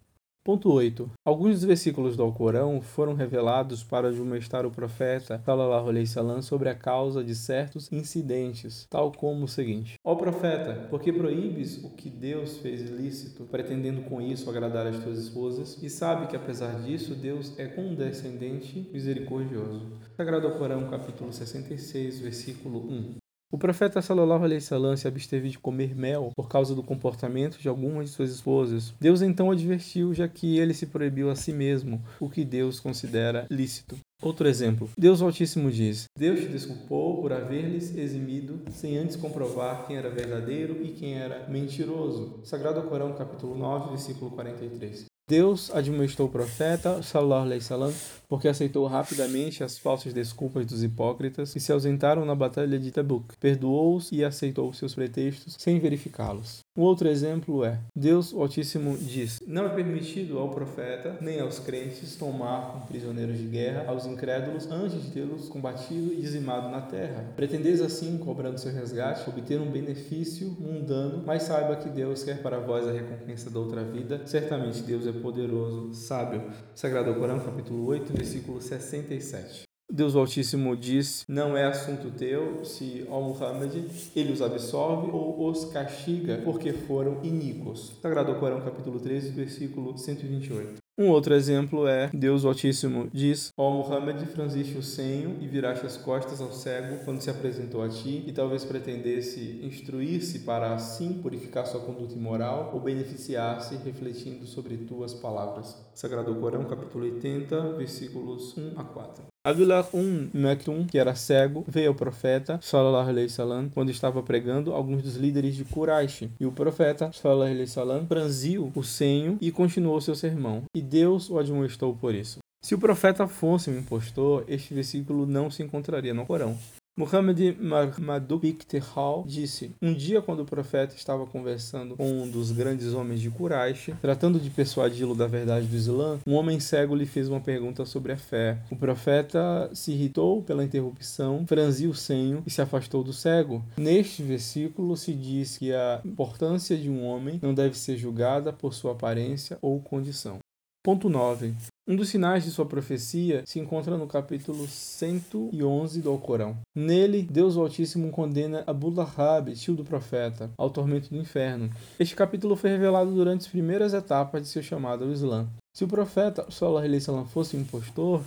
Ponto 0.45 0.69
8. 0.69 1.09
Alguns 1.25 1.53
dos 1.53 1.63
versículos 1.63 2.17
do 2.17 2.23
Alcorão 2.23 2.81
foram 2.81 3.13
revelados 3.13 3.81
para 3.81 4.09
admoestar 4.09 4.65
o 4.65 4.71
profeta 4.71 5.41
sallallahu 5.45 5.87
alaihi 5.87 6.05
sobre 6.41 6.67
a 6.67 6.75
causa 6.75 7.23
de 7.23 7.33
certos 7.33 7.89
incidentes, 7.93 8.85
tal 8.89 9.09
como 9.13 9.45
o 9.45 9.47
seguinte: 9.47 9.95
Ó 10.03 10.15
profeta, 10.15 10.87
por 10.89 10.99
que 10.99 11.13
proíbes 11.13 11.81
o 11.81 11.91
que 11.91 12.09
Deus 12.09 12.57
fez 12.57 12.81
ilícito, 12.81 13.45
pretendendo 13.45 14.01
com 14.01 14.21
isso 14.21 14.49
agradar 14.49 14.85
as 14.85 15.01
tuas 15.01 15.17
esposas? 15.17 15.81
E 15.81 15.89
sabe 15.89 16.27
que 16.27 16.35
apesar 16.35 16.81
disso 16.81 17.15
Deus 17.15 17.57
é 17.57 17.65
condescendente, 17.67 18.89
misericordioso. 18.91 19.93
Sagrado 20.17 20.47
Alcorão, 20.47 20.89
capítulo 20.89 21.31
66, 21.31 22.19
versículo 22.19 22.79
1. 22.79 23.22
O 23.53 23.57
profeta 23.59 24.01
sallallahu 24.01 24.45
alaihi 24.45 24.61
wasallam 24.61 24.97
se 24.97 25.07
absteve 25.07 25.47
de 25.47 25.59
comer 25.59 25.95
mel 25.95 26.31
por 26.35 26.49
causa 26.49 26.73
do 26.73 26.81
comportamento 26.81 27.59
de 27.59 27.69
algumas 27.69 28.09
de 28.09 28.15
suas 28.15 28.31
esposas. 28.31 28.95
Deus 28.99 29.21
então 29.21 29.51
advertiu, 29.51 30.11
já 30.11 30.27
que 30.27 30.57
ele 30.57 30.73
se 30.73 30.87
proibiu 30.87 31.29
a 31.29 31.35
si 31.35 31.53
mesmo, 31.53 32.03
o 32.19 32.27
que 32.27 32.43
Deus 32.43 32.79
considera 32.79 33.45
lícito. 33.51 33.95
Outro 34.23 34.47
exemplo. 34.47 34.89
Deus 34.97 35.21
Altíssimo 35.21 35.69
diz: 35.69 36.05
Deus 36.17 36.39
te 36.39 36.47
desculpou 36.47 37.21
por 37.21 37.31
haver-lhes 37.31 37.95
eximido, 37.95 38.59
sem 38.71 38.97
antes 38.97 39.15
comprovar 39.15 39.85
quem 39.85 39.97
era 39.97 40.09
verdadeiro 40.09 40.83
e 40.83 40.87
quem 40.93 41.13
era 41.13 41.47
mentiroso. 41.47 42.39
Sagrado 42.43 42.81
Corão, 42.89 43.13
capítulo 43.13 43.55
9, 43.55 43.89
versículo 43.89 44.31
43. 44.31 45.12
Deus 45.25 45.71
admoestou 45.71 46.27
o 46.27 46.29
profeta, 46.29 47.01
sallallahu 47.01 47.93
porque 48.27 48.49
aceitou 48.49 48.85
rapidamente 48.87 49.63
as 49.63 49.77
falsas 49.77 50.13
desculpas 50.13 50.65
dos 50.65 50.83
hipócritas 50.83 51.53
que 51.53 51.61
se 51.61 51.71
ausentaram 51.71 52.25
na 52.25 52.35
batalha 52.35 52.77
de 52.77 52.91
Tabuk. 52.91 53.37
Perdoou-os 53.37 54.11
e 54.11 54.23
aceitou 54.23 54.73
seus 54.73 54.93
pretextos 54.93 55.55
sem 55.57 55.79
verificá-los. 55.79 56.62
Um 56.75 56.81
outro 56.81 57.07
exemplo 57.07 57.63
é: 57.63 57.79
Deus 57.95 58.33
o 58.33 58.41
Altíssimo 58.41 58.97
diz: 58.97 59.39
Não 59.45 59.67
é 59.67 59.69
permitido 59.69 60.39
ao 60.39 60.49
profeta 60.49 61.15
nem 61.21 61.39
aos 61.39 61.59
crentes 61.59 62.15
tomar 62.15 62.71
como 62.71 62.87
prisioneiros 62.87 63.37
de 63.37 63.45
guerra 63.45 63.85
aos 63.87 64.07
incrédulos 64.07 64.65
antes 64.71 65.03
de 65.03 65.11
tê-los 65.11 65.47
combatido 65.49 66.11
e 66.11 66.15
dizimado 66.15 66.69
na 66.69 66.81
terra. 66.81 67.31
Pretendeis 67.35 67.79
assim, 67.79 68.17
cobrando 68.17 68.57
seu 68.57 68.73
resgate, 68.73 69.29
obter 69.29 69.61
um 69.61 69.69
benefício 69.69 70.49
mundano, 70.59 71.21
mas 71.23 71.43
saiba 71.43 71.75
que 71.75 71.89
Deus 71.89 72.23
quer 72.23 72.41
para 72.41 72.57
vós 72.59 72.87
a 72.87 72.91
recompensa 72.91 73.51
da 73.51 73.59
outra 73.59 73.83
vida. 73.83 74.21
Certamente 74.25 74.81
Deus 74.81 75.05
é 75.05 75.11
poderoso, 75.11 75.93
sábio. 75.93 76.41
Sagrado 76.73 77.13
Corão, 77.13 77.39
capítulo 77.39 77.85
8, 77.85 78.13
versículo 78.13 78.59
67. 78.59 79.72
Deus 79.95 80.15
Altíssimo 80.15 80.75
diz: 80.75 81.23
Não 81.27 81.55
é 81.55 81.65
assunto 81.65 82.09
teu 82.09 82.65
se, 82.65 83.05
ó 83.07 83.21
Muhammad, 83.21 83.75
ele 84.15 84.33
os 84.33 84.41
absolve 84.41 85.11
ou 85.11 85.47
os 85.47 85.65
castiga 85.65 86.41
porque 86.43 86.73
foram 86.73 87.19
iníquos. 87.23 87.93
Sagrado 88.01 88.33
Corão, 88.39 88.59
capítulo 88.61 88.99
13, 88.99 89.29
versículo 89.29 89.95
128. 89.95 90.81
Um 90.97 91.09
outro 91.09 91.35
exemplo 91.35 91.87
é 91.87 92.09
Deus 92.11 92.43
Altíssimo 92.43 93.07
diz: 93.13 93.49
Ó 93.55 93.69
Muhammad, 93.69 94.19
franziste 94.25 94.75
o 94.79 94.81
senho 94.81 95.37
e 95.39 95.47
viraste 95.47 95.85
as 95.85 95.95
costas 95.95 96.41
ao 96.41 96.51
cego 96.51 97.05
quando 97.05 97.21
se 97.21 97.29
apresentou 97.29 97.83
a 97.83 97.89
ti, 97.89 98.23
e 98.25 98.31
talvez 98.31 98.65
pretendesse 98.65 99.59
instruir-se 99.61 100.39
para 100.39 100.73
assim 100.73 101.21
purificar 101.21 101.67
sua 101.67 101.81
conduta 101.81 102.15
imoral 102.15 102.71
ou 102.73 102.79
beneficiar-se 102.79 103.75
refletindo 103.75 104.47
sobre 104.47 104.75
tuas 104.75 105.13
palavras. 105.13 105.77
Sagrado 105.93 106.33
Corão, 106.33 106.63
capítulo 106.63 107.03
80, 107.03 107.73
versículos 107.73 108.57
1 108.57 108.73
a 108.75 108.83
4. 108.83 109.32
Abdullah 109.45 109.85
um 109.93 110.29
Maktum, 110.33 110.85
que 110.85 110.97
era 110.97 111.13
cego, 111.15 111.65
veio 111.67 111.89
ao 111.89 111.95
profeta 111.95 112.57
sallallahu 112.61 113.09
alaihi 113.09 113.27
wasallam 113.27 113.69
quando 113.73 113.89
estava 113.89 114.23
pregando 114.23 114.71
alguns 114.71 115.03
dos 115.03 115.17
líderes 115.17 115.53
de 115.53 115.65
Quraysh. 115.65 116.29
E 116.39 116.45
o 116.45 116.51
profeta 116.53 117.11
sallallahu 117.11 117.49
alaihi 117.49 117.63
wasallam 117.63 118.07
franziu 118.07 118.71
o 118.73 118.81
senho 118.81 119.37
e 119.41 119.51
continuou 119.51 119.99
seu 119.99 120.15
sermão. 120.15 120.63
E 120.73 120.81
Deus 120.81 121.29
o 121.29 121.37
admoestou 121.37 121.93
por 121.93 122.15
isso. 122.15 122.39
Se 122.63 122.73
o 122.73 122.79
profeta 122.79 123.27
fosse 123.27 123.69
um 123.69 123.77
impostor, 123.77 124.45
este 124.47 124.73
versículo 124.73 125.25
não 125.25 125.51
se 125.51 125.61
encontraria 125.61 126.13
no 126.13 126.25
Corão. 126.25 126.57
Muhammad 126.95 127.39
Marmaduke 127.59 128.67
Tehal 128.67 129.23
disse: 129.27 129.71
Um 129.81 129.95
dia, 129.95 130.21
quando 130.21 130.41
o 130.41 130.45
profeta 130.45 130.95
estava 130.95 131.25
conversando 131.25 131.97
com 131.97 132.21
um 132.21 132.29
dos 132.29 132.51
grandes 132.51 132.93
homens 132.93 133.19
de 133.19 133.31
Quraysh, 133.31 133.89
tratando 133.99 134.39
de 134.39 134.51
persuadi-lo 134.51 135.15
da 135.15 135.25
verdade 135.25 135.65
do 135.65 135.75
Islã, 135.75 136.19
um 136.27 136.35
homem 136.35 136.59
cego 136.59 136.95
lhe 136.95 137.07
fez 137.07 137.27
uma 137.27 137.39
pergunta 137.39 137.83
sobre 137.83 138.11
a 138.11 138.17
fé. 138.17 138.59
O 138.69 138.75
profeta 138.75 139.71
se 139.73 139.91
irritou 139.91 140.43
pela 140.43 140.63
interrupção, 140.63 141.43
franziu 141.47 141.89
o 141.89 141.95
senho 141.95 142.43
e 142.45 142.51
se 142.51 142.61
afastou 142.61 143.03
do 143.03 143.11
cego. 143.11 143.65
Neste 143.75 144.21
versículo 144.21 144.95
se 144.95 145.13
diz 145.13 145.57
que 145.57 145.73
a 145.73 145.99
importância 146.05 146.77
de 146.77 146.91
um 146.91 147.03
homem 147.03 147.39
não 147.41 147.55
deve 147.55 147.75
ser 147.75 147.97
julgada 147.97 148.53
por 148.53 148.71
sua 148.71 148.91
aparência 148.91 149.57
ou 149.63 149.81
condição. 149.81 150.42
Ponto 150.85 151.07
9. 151.07 151.53
Um 151.87 151.95
dos 151.95 152.09
sinais 152.09 152.43
de 152.43 152.51
sua 152.51 152.65
profecia 152.65 153.41
se 153.45 153.57
encontra 153.57 153.97
no 153.97 154.05
capítulo 154.05 154.67
111 154.67 156.01
do 156.01 156.09
Alcorão. 156.09 156.57
Nele, 156.75 157.21
Deus 157.21 157.55
Altíssimo 157.55 158.11
condena 158.11 158.65
Abu 158.67 158.89
Lahab, 158.89 159.53
tio 159.53 159.75
do 159.75 159.85
profeta, 159.85 160.51
ao 160.57 160.69
tormento 160.69 161.09
do 161.09 161.15
inferno. 161.15 161.69
Este 161.97 162.13
capítulo 162.13 162.57
foi 162.57 162.71
revelado 162.71 163.11
durante 163.11 163.41
as 163.43 163.47
primeiras 163.47 163.93
etapas 163.93 164.41
de 164.41 164.49
seu 164.49 164.61
chamado 164.61 165.05
ao 165.05 165.11
Islã. 165.11 165.47
Se 165.73 165.85
o 165.85 165.87
profeta 165.87 166.45
Alaihi 166.61 166.95
Wasallam 166.95 167.27
fosse 167.27 167.55
um 167.55 167.61
impostor, 167.61 168.21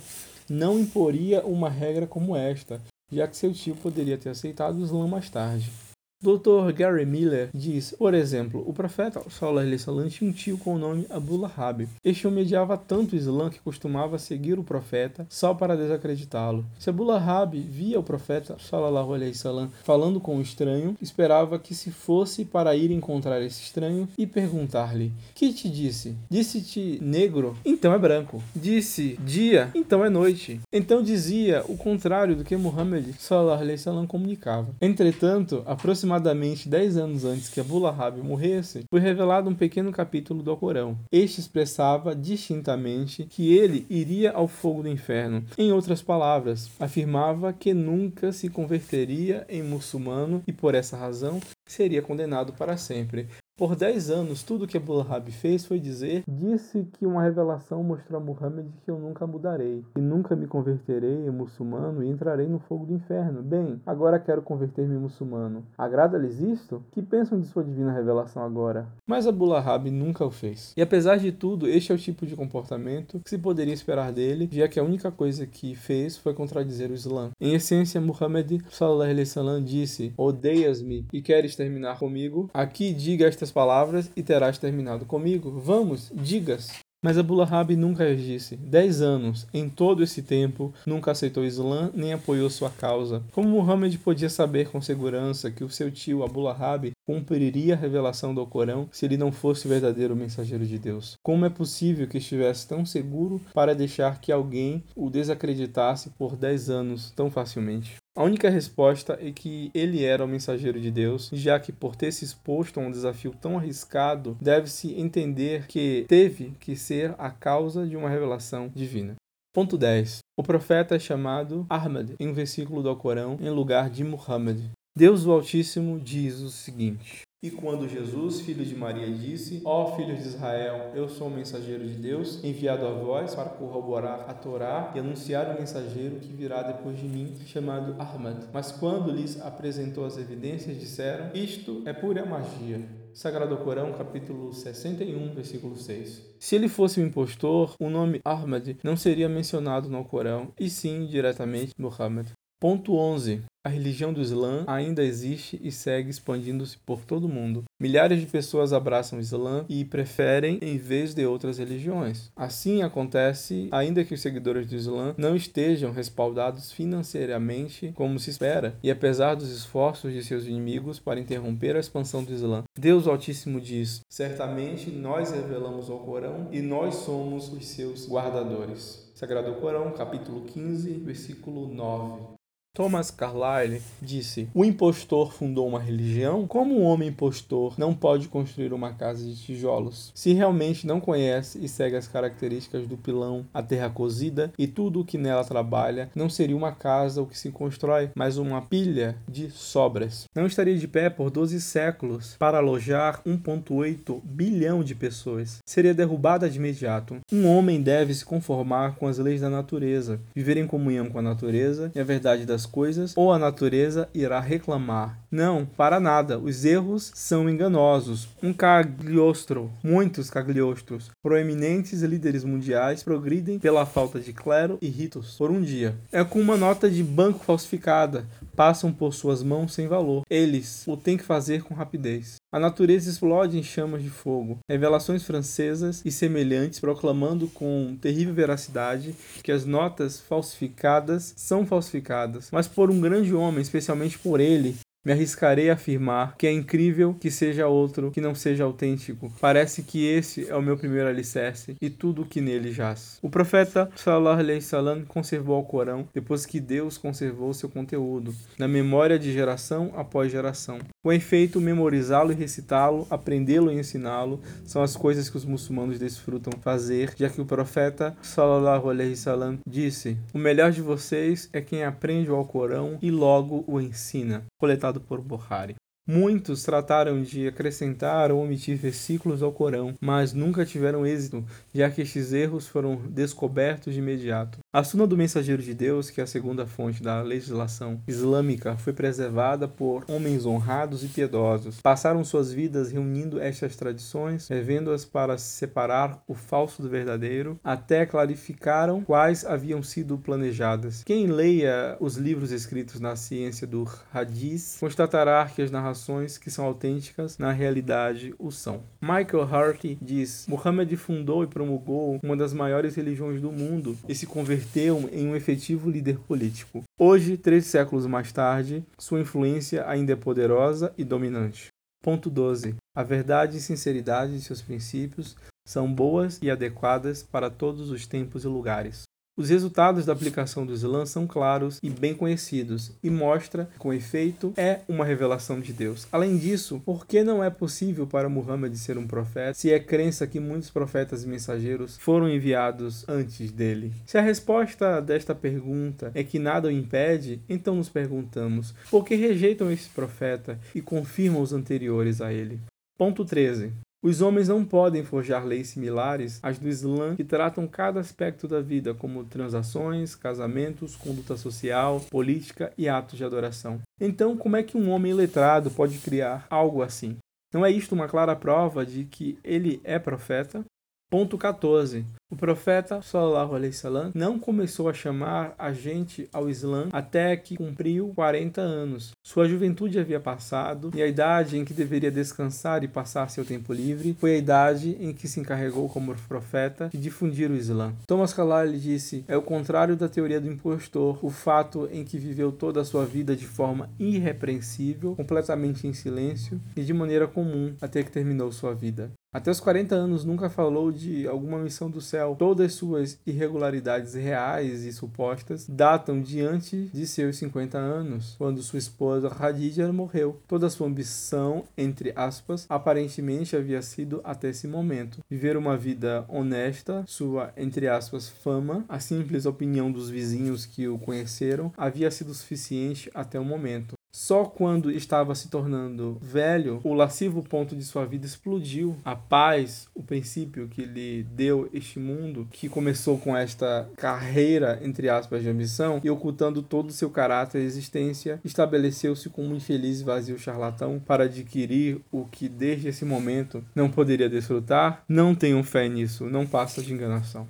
não 0.49 0.79
imporia 0.79 1.45
uma 1.45 1.69
regra 1.69 2.07
como 2.07 2.35
esta, 2.35 2.81
já 3.11 3.27
que 3.27 3.37
seu 3.37 3.53
tio 3.53 3.75
poderia 3.75 4.17
ter 4.17 4.29
aceitado 4.29 4.77
o 4.77 4.83
Islã 4.83 5.07
mais 5.07 5.29
tarde. 5.29 5.71
Dr. 6.19 6.71
Gary 6.75 7.05
Miller 7.05 7.49
diz, 7.53 7.93
por 7.95 8.15
exemplo, 8.15 8.63
o 8.65 8.73
profeta 8.73 9.21
Sallallahu 9.29 9.67
Alaihi 9.67 10.09
tinha 10.09 10.27
um 10.27 10.33
tio 10.33 10.57
com 10.57 10.73
o 10.73 10.77
nome 10.79 11.05
Abu 11.11 11.37
Lahab. 11.37 11.87
Este 12.03 12.25
odiava 12.25 12.75
tanto 12.75 13.13
o 13.13 13.15
Islã 13.15 13.51
que 13.51 13.59
costumava 13.59 14.17
seguir 14.17 14.57
o 14.57 14.63
profeta 14.63 15.27
só 15.29 15.53
para 15.53 15.77
desacreditá-lo. 15.77 16.65
Se 16.79 16.89
Abu 16.89 17.03
Lahab 17.03 17.55
via 17.59 17.99
o 17.99 18.03
profeta 18.03 18.57
Sallallahu 18.59 19.13
Alaihi 19.13 19.37
falando 19.83 20.19
com 20.19 20.37
um 20.37 20.41
estranho, 20.41 20.97
esperava 20.99 21.59
que 21.59 21.75
se 21.75 21.91
fosse 21.91 22.43
para 22.43 22.75
ir 22.75 22.89
encontrar 22.89 23.39
esse 23.43 23.61
estranho 23.61 24.09
e 24.17 24.25
perguntar-lhe: 24.25 25.13
"Que 25.35 25.53
te 25.53 25.69
disse? 25.69 26.17
Disse-te 26.27 26.97
negro? 26.99 27.55
Então 27.63 27.93
é 27.93 27.99
branco. 27.99 28.41
Disse 28.55 29.19
dia? 29.23 29.69
Então 29.75 30.03
é 30.03 30.09
noite." 30.09 30.59
Então 30.73 31.03
dizia 31.03 31.63
o 31.67 31.77
contrário 31.77 32.35
do 32.35 32.43
que 32.43 32.57
Muhammad 32.57 33.05
Sallallahu 33.19 33.61
Alaihi 33.61 34.07
comunicava. 34.07 34.73
Entretanto, 34.81 35.61
aproximadamente 35.67 36.06
aproximadamente 36.07 36.69
10 36.69 36.97
anos 36.97 37.25
antes 37.25 37.49
que 37.49 37.59
Abu 37.59 37.77
Lahab 37.77 38.21
morresse, 38.21 38.85
foi 38.89 38.99
revelado 38.99 39.49
um 39.49 39.55
pequeno 39.55 39.91
capítulo 39.91 40.41
do 40.41 40.51
Alcorão. 40.51 40.97
Este 41.11 41.41
expressava 41.41 42.15
distintamente 42.15 43.25
que 43.25 43.53
ele 43.55 43.85
iria 43.89 44.31
ao 44.31 44.47
fogo 44.47 44.83
do 44.83 44.89
inferno. 44.89 45.43
Em 45.57 45.71
outras 45.71 46.01
palavras, 46.01 46.69
afirmava 46.79 47.51
que 47.51 47.73
nunca 47.73 48.31
se 48.31 48.49
converteria 48.49 49.45
em 49.49 49.61
muçulmano 49.61 50.41
e 50.47 50.53
por 50.53 50.73
essa 50.73 50.95
razão 50.95 51.39
seria 51.67 52.01
condenado 52.01 52.53
para 52.53 52.77
sempre. 52.77 53.27
Por 53.57 53.75
dez 53.75 54.11
anos, 54.11 54.43
tudo 54.43 54.67
que 54.67 54.77
Abu 54.77 54.93
Lahab 54.93 55.31
fez 55.31 55.65
foi 55.65 55.79
dizer: 55.79 56.21
Disse 56.27 56.87
que 56.93 57.07
uma 57.07 57.23
revelação 57.23 57.83
mostrou 57.83 58.21
a 58.21 58.23
Muhammad 58.23 58.67
que 58.85 58.91
eu 58.91 58.99
nunca 58.99 59.25
mudarei, 59.25 59.83
e 59.97 59.99
nunca 59.99 60.35
me 60.35 60.45
converterei 60.45 61.25
em 61.25 61.31
muçulmano 61.31 62.03
e 62.03 62.07
entrarei 62.07 62.45
no 62.45 62.59
fogo 62.59 62.85
do 62.85 62.93
inferno. 62.93 63.41
Bem, 63.41 63.81
agora 63.83 64.19
quero 64.19 64.43
converter-me 64.43 64.93
em 64.93 64.99
muçulmano. 64.99 65.65
Agrada-lhes 65.75 66.39
isto? 66.39 66.83
Que 66.91 67.01
pensam 67.01 67.39
de 67.39 67.47
sua 67.47 67.63
divina 67.63 67.91
revelação 67.91 68.43
agora? 68.43 68.87
Mas 69.07 69.25
Abu 69.25 69.45
Lahab 69.45 69.89
nunca 69.89 70.23
o 70.23 70.29
fez. 70.29 70.75
E 70.77 70.81
apesar 70.83 71.17
de 71.17 71.31
tudo, 71.31 71.67
este 71.67 71.91
é 71.91 71.95
o 71.95 71.97
tipo 71.97 72.27
de 72.27 72.35
comportamento 72.35 73.19
que 73.21 73.29
se 73.31 73.39
poderia 73.39 73.73
esperar 73.73 74.13
dele, 74.13 74.47
já 74.51 74.67
que 74.67 74.79
a 74.79 74.83
única 74.83 75.11
coisa 75.11 75.47
que 75.47 75.73
fez 75.73 76.15
foi 76.15 76.35
contradizer 76.35 76.91
o 76.91 76.93
Islã. 76.93 77.31
Em 77.41 77.55
essência, 77.55 77.99
Muhammad 77.99 78.51
sallallahu 78.69 79.09
alaihi 79.09 79.63
disse: 79.63 80.13
Odeias-me 80.15 81.07
e 81.11 81.23
queres 81.23 81.55
terminar 81.57 81.97
comigo? 81.97 82.49
Aqui 82.53 82.93
diga 82.93 83.25
esta 83.25 83.47
estas 83.47 83.51
palavras 83.51 84.11
e 84.15 84.23
terás 84.23 84.57
terminado 84.57 85.05
comigo. 85.05 85.51
Vamos, 85.59 86.11
digas. 86.13 86.69
Mas 87.03 87.17
Abu 87.17 87.35
Lahab 87.35 87.75
nunca 87.75 88.15
disse. 88.15 88.57
Dez 88.57 89.01
anos, 89.01 89.47
em 89.53 89.69
todo 89.69 90.03
esse 90.03 90.23
tempo, 90.23 90.73
nunca 90.85 91.11
aceitou 91.11 91.43
o 91.43 91.45
Islã 91.45 91.91
nem 91.93 92.11
apoiou 92.11 92.49
sua 92.49 92.69
causa. 92.69 93.23
Como 93.31 93.47
Muhammad 93.47 93.95
podia 93.97 94.29
saber 94.29 94.69
com 94.69 94.81
segurança 94.81 95.51
que 95.51 95.63
o 95.63 95.69
seu 95.69 95.91
tio 95.91 96.23
Abu 96.23 96.41
Lahab 96.41 96.91
cumpriria 97.07 97.73
a 97.73 97.77
revelação 97.77 98.35
do 98.35 98.45
Corão 98.45 98.89
se 98.91 99.05
ele 99.05 99.15
não 99.15 99.31
fosse 99.31 99.65
o 99.65 99.69
verdadeiro 99.69 100.15
mensageiro 100.15 100.65
de 100.65 100.77
Deus? 100.77 101.15
Como 101.23 101.45
é 101.45 101.49
possível 101.49 102.07
que 102.07 102.17
estivesse 102.17 102.67
tão 102.67 102.85
seguro 102.85 103.39
para 103.53 103.73
deixar 103.73 104.19
que 104.19 104.31
alguém 104.31 104.83
o 104.93 105.09
desacreditasse 105.09 106.09
por 106.11 106.35
dez 106.35 106.69
anos 106.69 107.11
tão 107.15 107.31
facilmente? 107.31 107.95
A 108.15 108.23
única 108.23 108.49
resposta 108.49 109.17
é 109.21 109.31
que 109.31 109.71
ele 109.73 110.03
era 110.03 110.25
o 110.25 110.27
mensageiro 110.27 110.81
de 110.81 110.91
Deus, 110.91 111.29
já 111.31 111.59
que 111.59 111.71
por 111.71 111.95
ter 111.95 112.11
se 112.11 112.25
exposto 112.25 112.79
a 112.79 112.83
um 112.83 112.91
desafio 112.91 113.33
tão 113.39 113.57
arriscado, 113.57 114.35
deve-se 114.41 114.99
entender 114.99 115.67
que 115.67 116.03
teve 116.09 116.51
que 116.59 116.75
ser 116.75 117.15
a 117.17 117.29
causa 117.29 117.87
de 117.87 117.95
uma 117.95 118.09
revelação 118.09 118.71
divina. 118.75 119.15
Ponto 119.53 119.77
10. 119.77 120.19
O 120.37 120.43
profeta 120.43 120.95
é 120.95 120.99
chamado 120.99 121.65
Ahmad 121.69 122.11
em 122.19 122.27
um 122.27 122.33
versículo 122.33 122.83
do 122.83 122.89
Alcorão 122.89 123.37
em 123.41 123.49
lugar 123.49 123.89
de 123.89 124.03
Muhammad. 124.03 124.59
Deus 124.97 125.27
o 125.27 125.31
Altíssimo 125.31 125.99
diz 125.99 126.39
o 126.39 126.49
seguinte: 126.49 127.21
e 127.43 127.51
quando 127.51 127.87
Jesus, 127.87 128.41
filho 128.41 128.65
de 128.65 128.75
Maria, 128.75 129.07
disse: 129.07 129.61
Ó 129.63 129.95
filhos 129.95 130.23
de 130.23 130.27
Israel, 130.27 130.91
eu 130.95 131.07
sou 131.07 131.27
o 131.27 131.31
mensageiro 131.31 131.87
de 131.87 131.93
Deus, 131.93 132.43
enviado 132.43 132.83
a 132.87 132.93
vós 132.93 133.35
para 133.35 133.51
corroborar 133.51 134.27
a 134.27 134.33
Torá 134.33 134.91
e 134.95 134.99
anunciar 134.99 135.55
o 135.55 135.59
mensageiro 135.59 136.15
que 136.15 136.33
virá 136.33 136.63
depois 136.63 136.97
de 136.97 137.05
mim, 137.05 137.35
chamado 137.45 137.95
Ahmad. 138.01 138.45
Mas 138.51 138.71
quando 138.71 139.11
lhes 139.11 139.39
apresentou 139.39 140.03
as 140.03 140.17
evidências, 140.17 140.79
disseram: 140.79 141.29
Isto 141.35 141.83
é 141.85 141.93
pura 141.93 142.25
magia. 142.25 142.83
Sagrado 143.13 143.55
Corão, 143.57 143.93
capítulo 143.93 144.51
61, 144.51 145.31
versículo 145.35 145.77
6. 145.77 146.37
Se 146.39 146.55
ele 146.55 146.67
fosse 146.67 146.99
um 146.99 147.05
impostor, 147.05 147.75
o 147.79 147.87
nome 147.87 148.19
Ahmad 148.25 148.75
não 148.83 148.97
seria 148.97 149.29
mencionado 149.29 149.89
no 149.89 150.03
Corão, 150.03 150.51
e 150.59 150.71
sim 150.71 151.05
diretamente 151.05 151.71
Muhammad. 151.77 152.29
Ponto 152.59 152.95
11. 152.95 153.43
A 153.63 153.69
religião 153.69 154.11
do 154.11 154.19
Islã 154.19 154.63
ainda 154.65 155.03
existe 155.03 155.59
e 155.61 155.71
segue 155.71 156.09
expandindo-se 156.09 156.75
por 156.79 157.05
todo 157.05 157.25
o 157.25 157.29
mundo. 157.29 157.65
Milhares 157.79 158.19
de 158.19 158.25
pessoas 158.25 158.73
abraçam 158.73 159.19
o 159.19 159.21
Islã 159.21 159.63
e 159.69 159.85
preferem 159.85 160.57
em 160.59 160.75
vez 160.75 161.13
de 161.13 161.23
outras 161.23 161.59
religiões. 161.59 162.31
Assim 162.35 162.81
acontece, 162.81 163.67
ainda 163.71 164.03
que 164.03 164.15
os 164.15 164.21
seguidores 164.21 164.65
do 164.65 164.75
Islã 164.75 165.13
não 165.19 165.35
estejam 165.35 165.91
respaldados 165.91 166.71
financeiramente 166.71 167.91
como 167.93 168.17
se 168.17 168.31
espera, 168.31 168.75
e 168.81 168.89
apesar 168.89 169.35
dos 169.35 169.51
esforços 169.51 170.11
de 170.11 170.23
seus 170.23 170.45
inimigos 170.45 170.97
para 170.97 171.19
interromper 171.19 171.75
a 171.75 171.79
expansão 171.79 172.23
do 172.23 172.33
Islã. 172.33 172.63
Deus 172.75 173.05
Altíssimo 173.05 173.61
diz: 173.61 174.01
Certamente 174.09 174.89
nós 174.89 175.29
revelamos 175.29 175.91
ao 175.91 175.99
Corão 175.99 176.47
e 176.51 176.59
nós 176.61 176.95
somos 176.95 177.53
os 177.53 177.67
seus 177.67 178.07
guardadores. 178.07 179.11
Sagrado 179.13 179.55
Corão, 179.55 179.91
capítulo 179.91 180.41
15, 180.41 180.93
versículo 180.93 181.67
9. 181.67 182.36
Thomas 182.77 183.09
Carlyle 183.09 183.81
disse: 183.99 184.47
O 184.53 184.63
impostor 184.63 185.33
fundou 185.33 185.67
uma 185.67 185.79
religião? 185.79 186.45
Como 186.45 186.79
um 186.79 186.83
homem 186.83 187.09
impostor 187.09 187.73
não 187.75 187.91
pode 187.91 188.27
construir 188.27 188.71
uma 188.71 188.93
casa 188.93 189.25
de 189.25 189.35
tijolos? 189.35 190.11
Se 190.13 190.31
realmente 190.31 190.85
não 190.85 191.01
conhece 191.01 191.57
e 191.59 191.67
segue 191.67 191.95
as 191.95 192.07
características 192.07 192.85
do 192.85 192.95
pilão, 192.95 193.47
a 193.51 193.63
terra 193.63 193.89
cozida 193.89 194.53
e 194.59 194.67
tudo 194.67 194.99
o 194.99 195.03
que 195.03 195.17
nela 195.17 195.43
trabalha, 195.43 196.11
não 196.13 196.29
seria 196.29 196.55
uma 196.55 196.71
casa 196.71 197.19
o 197.19 197.25
que 197.25 197.35
se 197.35 197.49
constrói, 197.49 198.11
mas 198.13 198.37
uma 198.37 198.61
pilha 198.61 199.17
de 199.27 199.49
sobras. 199.49 200.25
Não 200.35 200.45
estaria 200.45 200.77
de 200.77 200.87
pé 200.87 201.09
por 201.09 201.31
12 201.31 201.59
séculos 201.59 202.35
para 202.37 202.59
alojar 202.59 203.23
1,8 203.25 204.21
bilhão 204.23 204.83
de 204.83 204.93
pessoas. 204.93 205.63
Seria 205.65 205.95
derrubada 205.95 206.47
de 206.47 206.59
imediato. 206.59 207.17
Um 207.33 207.47
homem 207.47 207.81
deve 207.81 208.13
se 208.13 208.23
conformar 208.23 208.97
com 208.97 209.07
as 209.07 209.17
leis 209.17 209.41
da 209.41 209.49
natureza, 209.49 210.21
viver 210.35 210.57
em 210.57 210.67
comunhão 210.67 211.09
com 211.09 211.17
a 211.17 211.23
natureza 211.23 211.91
e 211.95 211.99
a 211.99 212.03
verdade 212.03 212.45
das 212.45 212.66
coisas, 212.67 213.13
ou 213.15 213.31
a 213.31 213.39
natureza 213.39 214.09
irá 214.13 214.39
reclamar. 214.39 215.19
Não, 215.29 215.65
para 215.65 215.99
nada. 215.99 216.39
Os 216.39 216.63
erros 216.63 217.11
são 217.13 217.49
enganosos. 217.49 218.29
Um 218.41 218.53
cagliostro, 218.53 219.71
muitos 219.83 220.29
cagliostros, 220.29 221.11
proeminentes 221.21 222.01
líderes 222.01 222.43
mundiais 222.43 223.03
progridem 223.03 223.59
pela 223.59 223.85
falta 223.85 224.19
de 224.19 224.31
clero 224.31 224.77
e 224.81 224.87
ritos 224.87 225.35
por 225.37 225.51
um 225.51 225.61
dia. 225.61 225.95
É 226.11 226.23
com 226.23 226.39
uma 226.39 226.55
nota 226.55 226.89
de 226.89 227.03
banco 227.03 227.43
falsificada, 227.43 228.25
passam 228.55 228.91
por 228.91 229.13
suas 229.13 229.43
mãos 229.43 229.73
sem 229.73 229.87
valor. 229.87 230.23
Eles 230.29 230.83
o 230.87 230.95
têm 230.95 231.17
que 231.17 231.23
fazer 231.23 231.63
com 231.63 231.73
rapidez. 231.73 232.37
A 232.49 232.59
natureza 232.59 233.09
explode 233.09 233.59
em 233.59 233.63
chamas 233.63 234.01
de 234.01 234.09
fogo. 234.09 234.59
Revelações 234.69 235.23
francesas 235.23 236.01
e 236.05 236.11
semelhantes 236.11 236.79
proclamando 236.79 237.47
com 237.49 237.97
terrível 238.01 238.33
veracidade 238.33 239.13
que 239.43 239.51
as 239.51 239.65
notas 239.65 240.19
falsificadas 240.21 241.33
são 241.35 241.65
falsificadas, 241.65 242.49
mas 242.51 242.67
por 242.67 242.89
um 242.89 243.01
grande 243.01 243.33
homem, 243.33 243.61
especialmente 243.61 244.17
por 244.17 244.39
ele, 244.39 244.77
me 245.07 245.13
arriscarei 245.13 245.69
a 245.69 245.73
afirmar 245.75 246.35
que 246.35 246.45
é 246.45 246.51
incrível 246.51 247.13
que 247.13 247.31
seja 247.31 247.65
outro 247.65 248.11
que 248.11 248.19
não 248.19 248.35
seja 248.35 248.65
autêntico. 248.65 249.31
Parece 249.39 249.81
que 249.81 250.05
esse 250.05 250.49
é 250.49 250.53
o 250.53 250.61
meu 250.61 250.77
primeiro 250.77 251.07
alicerce 251.07 251.77
e 251.81 251.89
tudo 251.89 252.23
o 252.23 252.25
que 252.25 252.41
nele 252.41 252.73
jaz. 252.73 253.17
O 253.21 253.29
profeta 253.29 253.89
Salah 253.95 254.37
Salam 254.59 255.05
conservou 255.05 255.61
o 255.61 255.63
Corão 255.63 256.09
depois 256.13 256.45
que 256.45 256.59
Deus 256.59 256.97
conservou 256.97 257.53
seu 257.53 257.69
conteúdo, 257.69 258.35
na 258.59 258.67
memória 258.67 259.17
de 259.17 259.31
geração 259.31 259.93
após 259.95 260.29
geração. 260.29 260.79
Com 261.01 261.13
efeito, 261.13 261.61
memorizá-lo 261.61 262.33
e 262.33 262.35
recitá-lo, 262.35 263.07
aprendê-lo 263.09 263.71
e 263.71 263.79
ensiná-lo 263.79 264.41
são 264.65 264.83
as 264.83 264.97
coisas 264.97 265.29
que 265.29 265.37
os 265.37 265.45
muçulmanos 265.45 265.97
desfrutam 265.97 266.51
fazer, 266.59 267.13
já 267.15 267.29
que 267.29 267.39
o 267.39 267.45
profeta 267.45 268.13
Sallallahu 268.21 268.89
Alaihi 268.89 269.11
Wasallam 269.11 269.59
disse: 269.65 270.17
O 270.33 270.37
melhor 270.37 270.71
de 270.71 270.81
vocês 270.81 271.49
é 271.53 271.61
quem 271.61 271.85
aprende 271.85 272.29
o 272.29 272.35
Alcorão 272.35 272.97
e 273.01 273.09
logo 273.09 273.63
o 273.65 273.79
ensina. 273.79 274.43
Coletado 274.59 274.96
por 274.99 275.21
Bukhari. 275.21 275.75
Muitos 276.09 276.63
trataram 276.63 277.21
de 277.21 277.49
acrescentar 277.49 278.31
ou 278.31 278.41
omitir 278.41 278.77
versículos 278.77 279.43
ao 279.43 279.51
Corão, 279.51 279.93
mas 279.99 280.31
nunca 280.31 280.65
tiveram 280.65 281.05
êxito, 281.05 281.43
já 281.75 281.89
que 281.89 282.01
estes 282.01 282.31
erros 282.31 282.65
foram 282.65 282.95
descobertos 283.09 283.93
de 283.93 283.99
imediato. 283.99 284.59
A 284.73 284.83
Suna 284.83 285.07
do 285.07 285.15
Mensageiro 285.15 285.63
de 285.63 285.73
Deus, 285.73 286.09
que 286.09 286.19
é 286.19 286.25
a 286.25 286.27
segunda 286.27 286.65
fonte 286.65 287.01
da 287.01 287.21
legislação 287.21 288.01
islâmica, 288.05 288.75
foi 288.75 288.91
preservada 288.91 289.65
por 289.65 290.03
homens 290.09 290.45
honrados 290.45 291.05
e 291.05 291.07
piedosos. 291.07 291.79
Passaram 291.79 292.21
suas 292.25 292.51
vidas 292.51 292.91
reunindo 292.91 293.39
estas 293.39 293.77
tradições, 293.77 294.49
revendo-as 294.49 295.05
para 295.05 295.37
separar 295.37 296.21
o 296.27 296.33
falso 296.33 296.81
do 296.81 296.89
verdadeiro, 296.89 297.57
até 297.63 298.05
clarificaram 298.05 299.01
quais 299.01 299.45
haviam 299.45 299.81
sido 299.81 300.17
planejadas. 300.17 301.01
Quem 301.05 301.27
leia 301.27 301.95
os 302.01 302.17
livros 302.17 302.51
escritos 302.51 302.99
na 302.99 303.15
ciência 303.15 303.65
do 303.65 303.89
Hadith 304.13 304.79
constatará 304.81 305.45
que 305.45 305.61
as 305.61 305.71
narrações 305.71 306.37
que 306.37 306.51
são 306.51 306.65
autênticas 306.65 307.37
na 307.37 307.53
realidade 307.53 308.35
o 308.37 308.51
são. 308.51 308.83
Michael 309.01 309.43
Harty 309.43 309.97
diz: 310.01 310.45
Muhammad 310.45 310.93
fundou 310.97 311.41
e 311.41 311.47
promulgou 311.47 312.19
uma 312.21 312.35
das 312.35 312.51
maiores 312.51 312.95
religiões 312.95 313.39
do 313.39 313.49
mundo 313.49 313.97
e 314.09 314.13
se 314.13 314.25
converteu 314.25 314.66
em 315.11 315.27
um 315.27 315.35
efetivo 315.35 315.89
líder 315.89 316.19
político. 316.19 316.83
Hoje, 316.99 317.37
três 317.37 317.65
séculos 317.65 318.05
mais 318.05 318.31
tarde, 318.31 318.83
sua 318.97 319.21
influência 319.21 319.87
ainda 319.87 320.13
é 320.13 320.15
poderosa 320.15 320.93
e 320.97 321.03
dominante. 321.03 321.67
Ponto 322.03 322.29
12. 322.29 322.75
A 322.95 323.03
verdade 323.03 323.57
e 323.57 323.61
sinceridade 323.61 324.33
de 324.33 324.41
seus 324.41 324.61
princípios 324.61 325.35
são 325.67 325.93
boas 325.93 326.39
e 326.41 326.49
adequadas 326.49 327.23
para 327.23 327.49
todos 327.49 327.91
os 327.91 328.07
tempos 328.07 328.43
e 328.43 328.47
lugares. 328.47 329.03
Os 329.37 329.51
resultados 329.51 330.03
da 330.03 330.13
aplicação 330.13 330.65
do 330.65 330.73
Islã 330.73 331.05
são 331.05 331.27
claros 331.27 331.79
e 331.83 331.91
bem 331.91 332.15
conhecidos 332.15 332.91
e 333.03 333.09
mostra, 333.11 333.69
com 333.77 333.93
efeito, 333.93 334.51
é 334.57 334.79
uma 334.89 335.05
revelação 335.05 335.59
de 335.59 335.71
Deus. 335.71 336.07
Além 336.11 336.39
disso, 336.39 336.81
por 336.83 337.05
que 337.05 337.23
não 337.23 337.43
é 337.43 337.51
possível 337.51 338.07
para 338.07 338.27
Muhammad 338.27 338.73
ser 338.73 338.97
um 338.97 339.05
profeta 339.05 339.53
se 339.53 339.71
é 339.71 339.79
crença 339.79 340.25
que 340.25 340.39
muitos 340.39 340.71
profetas 340.71 341.23
e 341.23 341.27
mensageiros 341.27 341.99
foram 341.99 342.27
enviados 342.27 343.07
antes 343.07 343.51
dele? 343.51 343.93
Se 344.07 344.17
a 344.17 344.21
resposta 344.21 344.99
desta 344.99 345.35
pergunta 345.35 346.11
é 346.15 346.23
que 346.23 346.39
nada 346.39 346.67
o 346.67 346.71
impede, 346.71 347.39
então 347.47 347.75
nos 347.75 347.89
perguntamos 347.89 348.73
por 348.89 349.05
que 349.05 349.13
rejeitam 349.13 349.71
esse 349.71 349.89
profeta 349.89 350.59
e 350.73 350.81
confirmam 350.81 351.43
os 351.43 351.53
anteriores 351.53 352.21
a 352.21 352.33
ele? 352.33 352.59
Ponto 352.97 353.23
13. 353.23 353.71
Os 354.03 354.21
homens 354.21 354.47
não 354.47 354.63
podem 354.63 355.03
forjar 355.03 355.43
leis 355.43 355.69
similares 355.69 356.39
às 356.43 356.59
do 356.59 356.69
Islã 356.69 357.15
que 357.15 357.23
tratam 357.23 357.67
cada 357.67 357.99
aspecto 357.99 358.47
da 358.47 358.61
vida, 358.61 358.93
como 358.93 359.25
transações, 359.25 360.15
casamentos, 360.15 360.95
conduta 360.95 361.35
social, 361.35 361.99
política 362.11 362.71
e 362.77 362.87
atos 362.87 363.17
de 363.17 363.25
adoração. 363.25 363.81
Então, 363.99 364.37
como 364.37 364.55
é 364.55 364.61
que 364.61 364.77
um 364.77 364.91
homem 364.91 365.13
letrado 365.13 365.71
pode 365.71 365.97
criar 365.97 366.45
algo 366.49 366.83
assim? 366.83 367.17
Não 367.51 367.65
é 367.65 367.71
isto 367.71 367.95
uma 367.95 368.07
clara 368.07 368.35
prova 368.35 368.85
de 368.85 369.03
que 369.03 369.39
ele 369.43 369.81
é 369.83 369.97
profeta? 369.97 370.63
Ponto 371.09 371.37
14. 371.37 372.05
O 372.29 372.35
profeta 372.35 373.01
sallallahu 373.01 373.55
alaihi 373.55 373.73
wasallam 373.73 374.11
não 374.13 374.37
começou 374.37 374.89
a 374.89 374.93
chamar 374.93 375.55
a 375.57 375.71
gente 375.71 376.27
ao 376.33 376.49
Islã 376.49 376.89
até 376.91 377.37
que 377.37 377.55
cumpriu 377.55 378.11
40 378.13 378.59
anos. 378.59 379.11
Sua 379.23 379.47
juventude 379.47 379.97
havia 379.97 380.19
passado 380.19 380.91
e 380.93 381.01
a 381.01 381.07
idade 381.07 381.57
em 381.57 381.63
que 381.63 381.73
deveria 381.73 382.11
descansar 382.11 382.83
e 382.83 382.87
passar 382.89 383.29
seu 383.29 383.45
tempo 383.45 383.71
livre 383.71 384.13
foi 384.19 384.35
a 384.35 384.37
idade 384.37 384.97
em 384.99 385.13
que 385.13 385.25
se 385.25 385.39
encarregou 385.39 385.87
como 385.87 386.13
profeta 386.27 386.89
de 386.89 386.97
difundir 386.97 387.49
o 387.49 387.55
Islã. 387.55 387.93
Thomas 388.05 388.33
Carlyle 388.33 388.77
disse: 388.77 389.23
"É 389.25 389.37
o 389.37 389.41
contrário 389.41 389.95
da 389.95 390.09
teoria 390.09 390.41
do 390.41 390.51
impostor, 390.51 391.17
o 391.23 391.29
fato 391.29 391.87
em 391.93 392.03
que 392.03 392.17
viveu 392.17 392.51
toda 392.51 392.81
a 392.81 392.85
sua 392.85 393.05
vida 393.05 393.37
de 393.37 393.47
forma 393.47 393.89
irrepreensível, 393.97 395.15
completamente 395.15 395.87
em 395.87 395.93
silêncio 395.93 396.59
e 396.75 396.83
de 396.83 396.93
maneira 396.93 397.25
comum 397.25 397.73
até 397.79 398.03
que 398.03 398.11
terminou 398.11 398.51
sua 398.51 398.73
vida. 398.73 399.13
Até 399.33 399.51
os 399.51 399.59
40 399.59 399.93
anos 399.93 400.25
nunca 400.25 400.49
falou 400.49 400.91
de 400.91 401.27
alguma 401.27 401.59
missão 401.59 401.89
do 401.91 402.01
céu. 402.01 402.16
Todas 402.37 402.73
suas 402.73 403.19
irregularidades 403.25 404.13
reais 404.13 404.83
e 404.83 404.91
supostas 404.91 405.65
datam 405.67 406.21
diante 406.21 406.89
de 406.93 407.07
seus 407.07 407.37
50 407.37 407.77
anos, 407.77 408.35
quando 408.37 408.61
sua 408.61 408.79
esposa 408.79 409.29
Khadija 409.29 409.91
morreu. 409.91 410.41
Toda 410.47 410.69
sua 410.69 410.87
ambição, 410.87 411.63
entre 411.77 412.13
aspas, 412.15 412.65
aparentemente 412.69 413.55
havia 413.55 413.81
sido 413.81 414.21
até 414.23 414.49
esse 414.49 414.67
momento. 414.67 415.19
Viver 415.29 415.57
uma 415.57 415.77
vida 415.77 416.25
honesta, 416.27 417.03
sua, 417.07 417.51
entre 417.57 417.87
aspas, 417.87 418.29
fama, 418.29 418.85
a 418.87 418.99
simples 418.99 419.45
opinião 419.45 419.91
dos 419.91 420.09
vizinhos 420.09 420.65
que 420.65 420.87
o 420.87 420.97
conheceram, 420.97 421.71
havia 421.75 422.09
sido 422.11 422.33
suficiente 422.33 423.09
até 423.13 423.39
o 423.39 423.45
momento. 423.45 423.96
Só 424.11 424.45
quando 424.45 424.91
estava 424.91 425.35
se 425.35 425.49
tornando 425.49 426.17
velho, 426.21 426.81
o 426.83 426.93
lascivo 426.93 427.43
ponto 427.43 427.75
de 427.75 427.83
sua 427.83 428.05
vida 428.05 428.25
explodiu. 428.25 428.97
A 429.05 429.15
paz, 429.15 429.87
o 429.93 430.01
princípio 430.01 430.67
que 430.67 430.85
lhe 430.85 431.23
deu 431.23 431.69
este 431.73 431.99
mundo, 431.99 432.47
que 432.51 432.67
começou 432.67 433.17
com 433.17 433.35
esta 433.35 433.89
carreira, 433.95 434.79
entre 434.81 435.09
aspas, 435.09 435.43
de 435.43 435.49
ambição, 435.49 436.01
e 436.03 436.09
ocultando 436.09 436.63
todo 436.63 436.89
o 436.89 436.93
seu 436.93 437.09
caráter 437.09 437.61
e 437.61 437.65
existência, 437.65 438.39
estabeleceu-se 438.43 439.29
como 439.29 439.49
um 439.49 439.57
infeliz 439.57 440.01
vazio 440.01 440.39
charlatão 440.39 440.99
para 440.99 441.25
adquirir 441.25 442.01
o 442.11 442.25
que 442.25 442.49
desde 442.49 442.87
esse 442.87 443.05
momento 443.05 443.63
não 443.75 443.89
poderia 443.89 444.29
desfrutar. 444.29 445.03
Não 445.07 445.35
tenham 445.35 445.63
fé 445.63 445.87
nisso, 445.87 446.25
não 446.25 446.47
passa 446.47 446.81
de 446.81 446.93
enganação. 446.93 447.47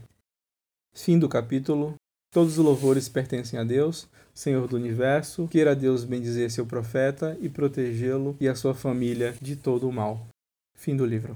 Fim 0.93 1.19
do 1.19 1.29
capítulo. 1.29 1.95
Todos 2.37 2.59
os 2.59 2.63
louvores 2.63 3.09
pertencem 3.09 3.59
a 3.59 3.63
Deus, 3.63 4.07
Senhor 4.31 4.67
do 4.67 4.75
universo. 4.75 5.47
Queira 5.47 5.75
Deus 5.75 6.03
bendizer 6.03 6.51
seu 6.51 6.67
profeta 6.67 7.35
e 7.41 7.49
protegê-lo 7.49 8.37
e 8.39 8.47
a 8.47 8.53
sua 8.53 8.75
família 8.75 9.33
de 9.41 9.55
todo 9.55 9.89
o 9.89 9.91
mal. 9.91 10.27
Fim 10.75 10.95
do 10.95 11.03
livro. 11.03 11.35